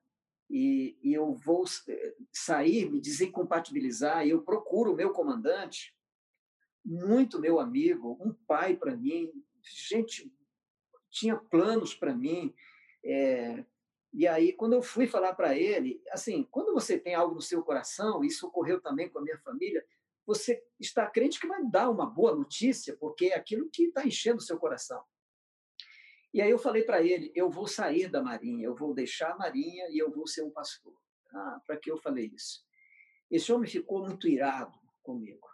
e, 0.50 0.98
e, 1.04 1.14
eu 1.14 1.34
vou 1.34 1.66
é, 1.88 2.16
sair, 2.32 2.90
me 2.90 3.02
desincompatibilizar, 3.02 4.26
eu 4.26 4.42
procuro 4.42 4.94
o 4.94 4.96
meu 4.96 5.12
comandante, 5.12 5.94
muito 6.86 7.40
meu 7.40 7.60
amigo, 7.60 8.18
um 8.22 8.34
pai 8.34 8.78
para 8.78 8.96
mim, 8.96 9.30
gente 9.62 10.32
tinha 11.10 11.36
planos 11.36 11.94
para 11.94 12.16
mim. 12.16 12.54
É, 13.04 13.66
e 14.14 14.28
aí, 14.28 14.54
quando 14.54 14.74
eu 14.74 14.82
fui 14.82 15.06
falar 15.06 15.34
para 15.36 15.56
ele, 15.56 16.02
assim, 16.12 16.44
quando 16.50 16.74
você 16.74 16.98
tem 16.98 17.14
algo 17.14 17.36
no 17.36 17.42
seu 17.42 17.62
coração, 17.62 18.24
isso 18.24 18.48
ocorreu 18.48 18.82
também 18.82 19.10
com 19.10 19.20
a 19.20 19.22
minha 19.22 19.38
família, 19.40 19.86
você 20.26 20.62
está 20.80 21.10
crente 21.10 21.40
que 21.40 21.48
vai 21.48 21.64
dar 21.66 21.90
uma 21.90 22.06
boa 22.06 22.36
notícia, 22.36 22.96
porque 22.98 23.28
é 23.28 23.36
aquilo 23.36 23.70
que 23.70 23.84
está 23.84 24.06
enchendo 24.06 24.38
o 24.38 24.42
seu 24.42 24.58
coração. 24.58 25.04
E 26.34 26.42
aí 26.42 26.50
eu 26.50 26.60
falei 26.60 26.84
para 26.84 27.02
ele: 27.02 27.32
eu 27.34 27.50
vou 27.50 27.68
sair 27.68 28.10
da 28.10 28.22
Marinha, 28.22 28.66
eu 28.66 28.76
vou 28.76 28.94
deixar 28.94 29.32
a 29.32 29.38
Marinha 29.38 29.88
e 29.90 29.98
eu 29.98 30.12
vou 30.12 30.28
ser 30.28 30.44
um 30.44 30.52
pastor. 30.52 30.94
Ah, 31.34 31.62
para 31.66 31.78
que 31.78 31.90
eu 31.90 31.98
falei 31.98 32.32
isso? 32.34 32.66
Esse 33.30 33.52
homem 33.52 33.70
ficou 33.70 34.04
muito 34.04 34.28
irado 34.28 34.78
comigo. 35.02 35.48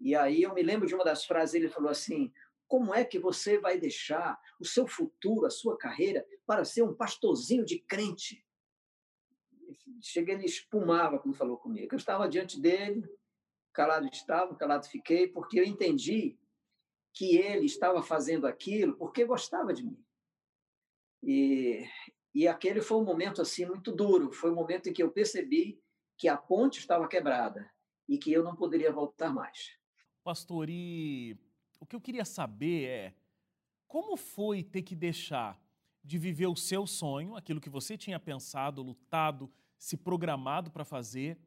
E 0.00 0.14
aí 0.14 0.42
eu 0.42 0.54
me 0.54 0.62
lembro 0.62 0.86
de 0.86 0.94
uma 0.94 1.04
das 1.04 1.24
frases, 1.24 1.54
ele 1.54 1.68
falou 1.68 1.90
assim: 1.90 2.32
como 2.68 2.94
é 2.94 3.04
que 3.04 3.18
você 3.18 3.58
vai 3.58 3.78
deixar 3.78 4.38
o 4.60 4.64
seu 4.64 4.86
futuro, 4.86 5.46
a 5.46 5.50
sua 5.50 5.76
carreira, 5.76 6.24
para 6.46 6.64
ser 6.64 6.82
um 6.82 6.94
pastorzinho 6.94 7.64
de 7.64 7.80
crente? 7.80 8.44
Cheguei, 10.02 10.34
ele 10.34 10.44
espumava 10.44 11.18
quando 11.18 11.34
falou 11.34 11.56
comigo. 11.56 11.88
Eu 11.90 11.96
estava 11.96 12.28
diante 12.28 12.60
dele, 12.60 13.02
calado 13.72 14.06
estava, 14.12 14.54
calado 14.54 14.86
fiquei, 14.86 15.26
porque 15.26 15.58
eu 15.58 15.64
entendi 15.64 16.38
que 17.14 17.36
ele 17.36 17.66
estava 17.66 18.02
fazendo 18.02 18.46
aquilo 18.46 18.96
porque 18.96 19.24
gostava 19.24 19.72
de 19.72 19.82
mim. 19.82 20.04
E, 21.22 21.84
e 22.34 22.46
aquele 22.46 22.80
foi 22.80 22.98
um 22.98 23.04
momento 23.04 23.40
assim 23.42 23.64
muito 23.64 23.90
duro, 23.90 24.30
foi 24.30 24.50
um 24.52 24.54
momento 24.54 24.88
em 24.88 24.92
que 24.92 25.02
eu 25.02 25.10
percebi 25.10 25.82
que 26.16 26.28
a 26.28 26.36
ponte 26.36 26.78
estava 26.78 27.08
quebrada 27.08 27.68
e 28.08 28.18
que 28.18 28.32
eu 28.32 28.44
não 28.44 28.54
poderia 28.54 28.92
voltar 28.92 29.32
mais. 29.32 29.76
Pastor, 30.22 30.68
e 30.68 31.36
o 31.80 31.86
que 31.86 31.96
eu 31.96 32.00
queria 32.00 32.24
saber 32.24 32.88
é 32.88 33.14
como 33.86 34.16
foi 34.16 34.62
ter 34.62 34.82
que 34.82 34.94
deixar 34.94 35.60
de 36.04 36.18
viver 36.18 36.46
o 36.46 36.56
seu 36.56 36.86
sonho, 36.86 37.36
aquilo 37.36 37.60
que 37.60 37.70
você 37.70 37.96
tinha 37.96 38.18
pensado, 38.18 38.82
lutado, 38.82 39.50
se 39.78 39.96
programado 39.96 40.70
para 40.70 40.84
fazer, 40.84 41.38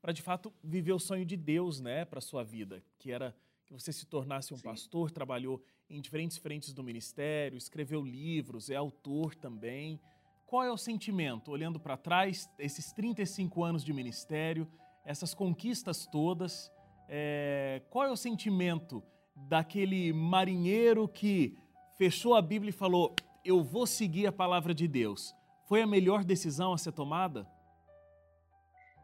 para 0.00 0.12
de 0.12 0.22
fato 0.22 0.52
viver 0.62 0.92
o 0.92 0.98
sonho 0.98 1.24
de 1.24 1.36
Deus, 1.36 1.80
né, 1.80 2.04
para 2.04 2.20
sua 2.20 2.42
vida, 2.42 2.82
que 2.98 3.10
era 3.10 3.34
que 3.64 3.72
você 3.72 3.92
se 3.92 4.04
tornasse 4.06 4.52
um 4.52 4.56
Sim. 4.56 4.64
pastor, 4.64 5.10
trabalhou 5.10 5.62
em 5.88 6.00
diferentes 6.00 6.36
frentes 6.36 6.72
do 6.72 6.82
ministério, 6.82 7.56
escreveu 7.56 8.02
livros, 8.02 8.68
é 8.68 8.76
autor 8.76 9.34
também. 9.34 10.00
Qual 10.46 10.62
é 10.64 10.70
o 10.70 10.76
sentimento, 10.76 11.50
olhando 11.50 11.80
para 11.80 11.96
trás, 11.96 12.50
esses 12.58 12.92
35 12.92 13.62
anos 13.62 13.84
de 13.84 13.92
ministério, 13.92 14.68
essas 15.04 15.32
conquistas 15.34 16.06
todas, 16.06 16.70
é, 17.08 17.82
qual 17.88 18.06
é 18.06 18.10
o 18.10 18.16
sentimento 18.16 19.02
daquele 19.34 20.12
marinheiro 20.12 21.08
que 21.08 21.56
fechou 21.96 22.34
a 22.34 22.42
Bíblia 22.42 22.70
e 22.70 22.72
falou: 22.72 23.14
Eu 23.44 23.62
vou 23.62 23.86
seguir 23.86 24.26
a 24.26 24.32
palavra 24.32 24.74
de 24.74 24.86
Deus? 24.86 25.34
Foi 25.68 25.82
a 25.82 25.86
melhor 25.86 26.24
decisão 26.24 26.72
a 26.72 26.78
ser 26.78 26.92
tomada? 26.92 27.46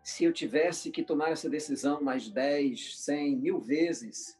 se 0.08 0.24
eu 0.24 0.32
tivesse 0.32 0.90
que 0.90 1.02
tomar 1.02 1.32
essa 1.32 1.50
decisão 1.50 2.00
mais 2.00 2.30
10, 2.30 2.96
100, 2.98 3.36
mil 3.36 3.60
vezes, 3.60 4.38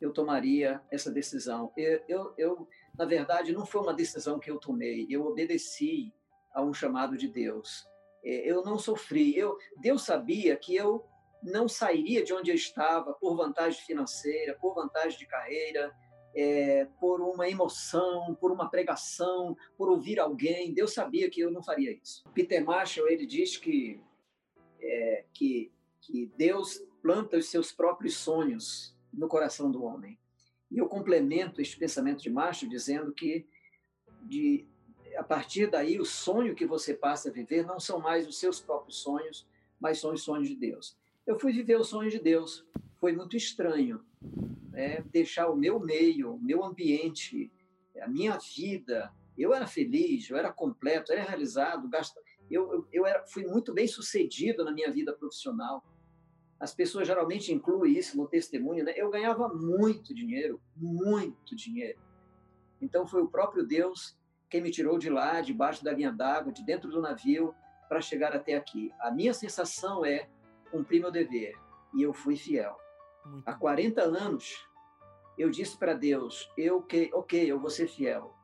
eu 0.00 0.12
tomaria 0.12 0.80
essa 0.92 1.10
decisão. 1.10 1.72
Eu, 1.76 2.00
eu, 2.06 2.34
eu, 2.38 2.68
na 2.96 3.04
verdade, 3.04 3.50
não 3.50 3.66
foi 3.66 3.80
uma 3.80 3.92
decisão 3.92 4.38
que 4.38 4.48
eu 4.48 4.58
tomei, 4.58 5.08
eu 5.10 5.26
obedeci 5.26 6.14
a 6.54 6.62
um 6.62 6.72
chamado 6.72 7.16
de 7.16 7.26
Deus. 7.26 7.84
É, 8.24 8.48
eu 8.48 8.62
não 8.62 8.78
sofri. 8.78 9.36
Eu, 9.36 9.58
Deus 9.80 10.02
sabia 10.02 10.54
que 10.54 10.72
eu 10.76 11.04
não 11.42 11.68
sairia 11.68 12.22
de 12.24 12.32
onde 12.32 12.50
eu 12.50 12.54
estava 12.54 13.12
por 13.14 13.36
vantagem 13.36 13.80
financeira, 13.82 14.56
por 14.60 14.74
vantagem 14.74 15.18
de 15.18 15.26
carreira, 15.26 15.94
é, 16.34 16.86
por 17.00 17.20
uma 17.20 17.48
emoção, 17.48 18.34
por 18.34 18.52
uma 18.52 18.68
pregação, 18.68 19.56
por 19.76 19.88
ouvir 19.88 20.20
alguém. 20.20 20.74
Deus 20.74 20.92
sabia 20.92 21.30
que 21.30 21.40
eu 21.40 21.50
não 21.50 21.62
faria 21.62 21.92
isso. 21.92 22.24
Peter 22.34 22.64
Marshall 22.64 23.08
ele 23.08 23.26
diz 23.26 23.56
que 23.56 24.00
é, 24.80 25.24
que, 25.32 25.72
que 26.00 26.32
Deus 26.36 26.82
planta 27.02 27.36
os 27.36 27.48
seus 27.48 27.72
próprios 27.72 28.16
sonhos 28.16 28.96
no 29.12 29.28
coração 29.28 29.70
do 29.70 29.82
homem. 29.82 30.18
E 30.70 30.78
eu 30.78 30.88
complemento 30.88 31.60
este 31.60 31.78
pensamento 31.78 32.22
de 32.22 32.30
Macho 32.30 32.68
dizendo 32.68 33.12
que 33.12 33.46
de, 34.22 34.66
a 35.16 35.22
partir 35.22 35.70
daí 35.70 35.98
o 35.98 36.04
sonho 36.04 36.54
que 36.54 36.66
você 36.66 36.94
passa 36.94 37.30
a 37.30 37.32
viver 37.32 37.64
não 37.64 37.80
são 37.80 38.00
mais 38.00 38.26
os 38.26 38.38
seus 38.38 38.60
próprios 38.60 38.98
sonhos, 38.98 39.46
mas 39.80 39.98
são 39.98 40.12
os 40.12 40.22
sonhos 40.22 40.48
de 40.48 40.56
Deus. 40.56 40.97
Eu 41.28 41.38
fui 41.38 41.52
viver 41.52 41.78
os 41.78 41.88
sonhos 41.88 42.10
de 42.10 42.18
Deus. 42.18 42.66
Foi 42.96 43.12
muito 43.12 43.36
estranho 43.36 44.02
né? 44.70 45.02
deixar 45.12 45.50
o 45.50 45.54
meu 45.54 45.78
meio, 45.78 46.36
o 46.36 46.42
meu 46.42 46.64
ambiente, 46.64 47.52
a 48.00 48.08
minha 48.08 48.38
vida, 48.38 49.12
eu 49.36 49.52
era 49.52 49.66
feliz, 49.66 50.30
eu 50.30 50.38
era 50.38 50.50
completo, 50.50 51.12
eu 51.12 51.18
era 51.18 51.28
realizado, 51.28 51.86
eu, 52.50 52.72
eu, 52.72 52.88
eu 52.90 53.06
era, 53.06 53.26
fui 53.26 53.44
muito 53.44 53.74
bem 53.74 53.86
sucedido 53.86 54.64
na 54.64 54.72
minha 54.72 54.90
vida 54.90 55.12
profissional. 55.12 55.84
As 56.58 56.74
pessoas 56.74 57.06
geralmente 57.06 57.52
incluem 57.52 57.98
isso 57.98 58.16
no 58.16 58.26
testemunho, 58.26 58.82
né? 58.82 58.94
Eu 58.96 59.10
ganhava 59.10 59.48
muito 59.48 60.14
dinheiro, 60.14 60.58
muito 60.74 61.54
dinheiro. 61.54 62.00
Então 62.80 63.06
foi 63.06 63.20
o 63.20 63.28
próprio 63.28 63.66
Deus 63.66 64.16
quem 64.48 64.62
me 64.62 64.70
tirou 64.70 64.98
de 64.98 65.10
lá, 65.10 65.42
debaixo 65.42 65.84
da 65.84 65.92
linha 65.92 66.10
d'água, 66.10 66.50
de 66.50 66.64
dentro 66.64 66.88
do 66.88 67.02
navio, 67.02 67.54
para 67.86 68.00
chegar 68.00 68.34
até 68.34 68.54
aqui. 68.56 68.90
A 68.98 69.10
minha 69.10 69.34
sensação 69.34 70.06
é 70.06 70.26
cumprir 70.70 71.00
meu 71.00 71.10
dever 71.10 71.54
e 71.94 72.02
eu 72.02 72.12
fui 72.12 72.36
fiel. 72.36 72.78
Muito 73.24 73.48
Há 73.48 73.54
40 73.54 74.02
anos 74.02 74.68
eu 75.38 75.48
disse 75.48 75.78
para 75.78 75.94
Deus, 75.94 76.50
eu 76.56 76.82
que, 76.82 77.10
ok, 77.14 77.50
eu 77.50 77.60
vou 77.60 77.70
ser 77.70 77.86
fiel. 77.86 78.34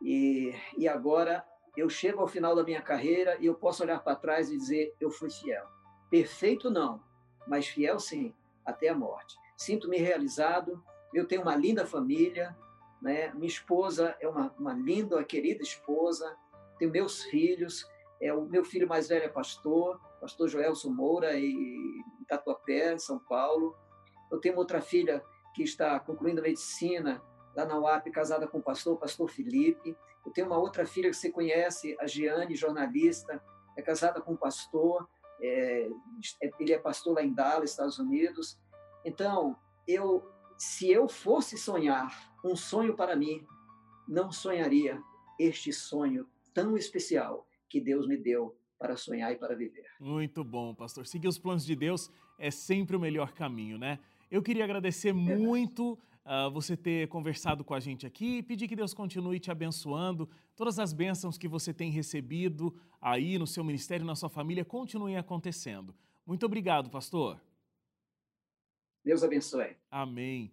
E, 0.00 0.54
e 0.78 0.88
agora 0.88 1.44
eu 1.76 1.90
chego 1.90 2.20
ao 2.20 2.28
final 2.28 2.54
da 2.54 2.62
minha 2.62 2.80
carreira 2.80 3.36
e 3.40 3.46
eu 3.46 3.54
posso 3.54 3.82
olhar 3.82 3.98
para 3.98 4.14
trás 4.14 4.50
e 4.50 4.56
dizer, 4.56 4.94
eu 5.00 5.10
fui 5.10 5.28
fiel. 5.28 5.66
Perfeito 6.08 6.70
não, 6.70 7.02
mas 7.46 7.66
fiel 7.66 7.98
sim, 7.98 8.32
até 8.64 8.88
a 8.88 8.94
morte. 8.94 9.36
Sinto-me 9.56 9.98
realizado, 9.98 10.82
eu 11.12 11.26
tenho 11.26 11.42
uma 11.42 11.56
linda 11.56 11.84
família, 11.84 12.56
né? 13.02 13.32
minha 13.34 13.48
esposa 13.48 14.16
é 14.20 14.28
uma, 14.28 14.54
uma 14.58 14.72
linda, 14.72 15.16
uma 15.16 15.24
querida 15.24 15.62
esposa, 15.62 16.36
tenho 16.78 16.92
meus 16.92 17.24
filhos, 17.24 17.84
é, 18.20 18.32
o 18.32 18.42
meu 18.42 18.64
filho 18.64 18.88
mais 18.88 19.08
velho 19.08 19.24
é 19.24 19.28
pastor, 19.28 20.00
pastor 20.20 20.48
Joelson 20.48 20.90
Moura, 20.90 21.38
em 21.38 22.02
Tatuapé, 22.28 22.96
São 22.98 23.18
Paulo. 23.18 23.76
Eu 24.30 24.40
tenho 24.40 24.56
outra 24.56 24.80
filha 24.80 25.24
que 25.54 25.62
está 25.62 25.98
concluindo 26.00 26.42
medicina 26.42 27.22
lá 27.56 27.64
na 27.64 27.78
UAP, 27.78 28.10
casada 28.10 28.46
com 28.46 28.58
o 28.58 28.62
pastor, 28.62 28.94
o 28.94 28.98
pastor 28.98 29.28
Felipe. 29.30 29.96
Eu 30.24 30.32
tenho 30.32 30.46
uma 30.46 30.58
outra 30.58 30.84
filha 30.84 31.08
que 31.08 31.16
você 31.16 31.30
conhece, 31.30 31.96
a 32.00 32.06
Giane, 32.06 32.54
jornalista, 32.54 33.42
é 33.76 33.82
casada 33.82 34.20
com 34.20 34.32
um 34.32 34.36
pastor, 34.36 35.08
é, 35.40 35.88
ele 36.58 36.72
é 36.72 36.78
pastor 36.78 37.14
lá 37.14 37.22
em 37.22 37.32
Dallas, 37.32 37.70
Estados 37.70 37.98
Unidos. 37.98 38.58
Então, 39.04 39.56
eu, 39.86 40.28
se 40.58 40.90
eu 40.90 41.08
fosse 41.08 41.56
sonhar 41.56 42.34
um 42.44 42.56
sonho 42.56 42.96
para 42.96 43.14
mim, 43.14 43.46
não 44.08 44.30
sonharia 44.30 45.00
este 45.38 45.72
sonho 45.72 46.28
tão 46.52 46.76
especial 46.76 47.46
que 47.68 47.80
Deus 47.80 48.06
me 48.06 48.16
deu 48.16 48.56
para 48.78 48.96
sonhar 48.96 49.32
e 49.32 49.36
para 49.36 49.54
viver. 49.54 49.86
Muito 49.98 50.44
bom, 50.44 50.74
pastor. 50.74 51.06
Seguir 51.06 51.28
os 51.28 51.38
planos 51.38 51.64
de 51.64 51.74
Deus 51.74 52.10
é 52.38 52.50
sempre 52.50 52.96
o 52.96 53.00
melhor 53.00 53.32
caminho, 53.32 53.78
né? 53.78 53.98
Eu 54.30 54.42
queria 54.42 54.64
agradecer 54.64 55.10
é 55.10 55.12
muito 55.12 55.92
uh, 55.92 56.50
você 56.50 56.76
ter 56.76 57.08
conversado 57.08 57.64
com 57.64 57.74
a 57.74 57.80
gente 57.80 58.06
aqui 58.06 58.38
e 58.38 58.42
pedir 58.42 58.68
que 58.68 58.76
Deus 58.76 58.92
continue 58.92 59.38
te 59.38 59.50
abençoando. 59.50 60.28
Todas 60.56 60.78
as 60.78 60.92
bênçãos 60.92 61.38
que 61.38 61.48
você 61.48 61.72
tem 61.72 61.90
recebido 61.90 62.74
aí 63.00 63.38
no 63.38 63.46
seu 63.46 63.62
ministério, 63.62 64.04
na 64.04 64.16
sua 64.16 64.28
família, 64.28 64.64
continuem 64.64 65.16
acontecendo. 65.16 65.94
Muito 66.26 66.44
obrigado, 66.44 66.90
pastor. 66.90 67.40
Deus 69.04 69.22
abençoe. 69.22 69.76
Amém. 69.88 70.52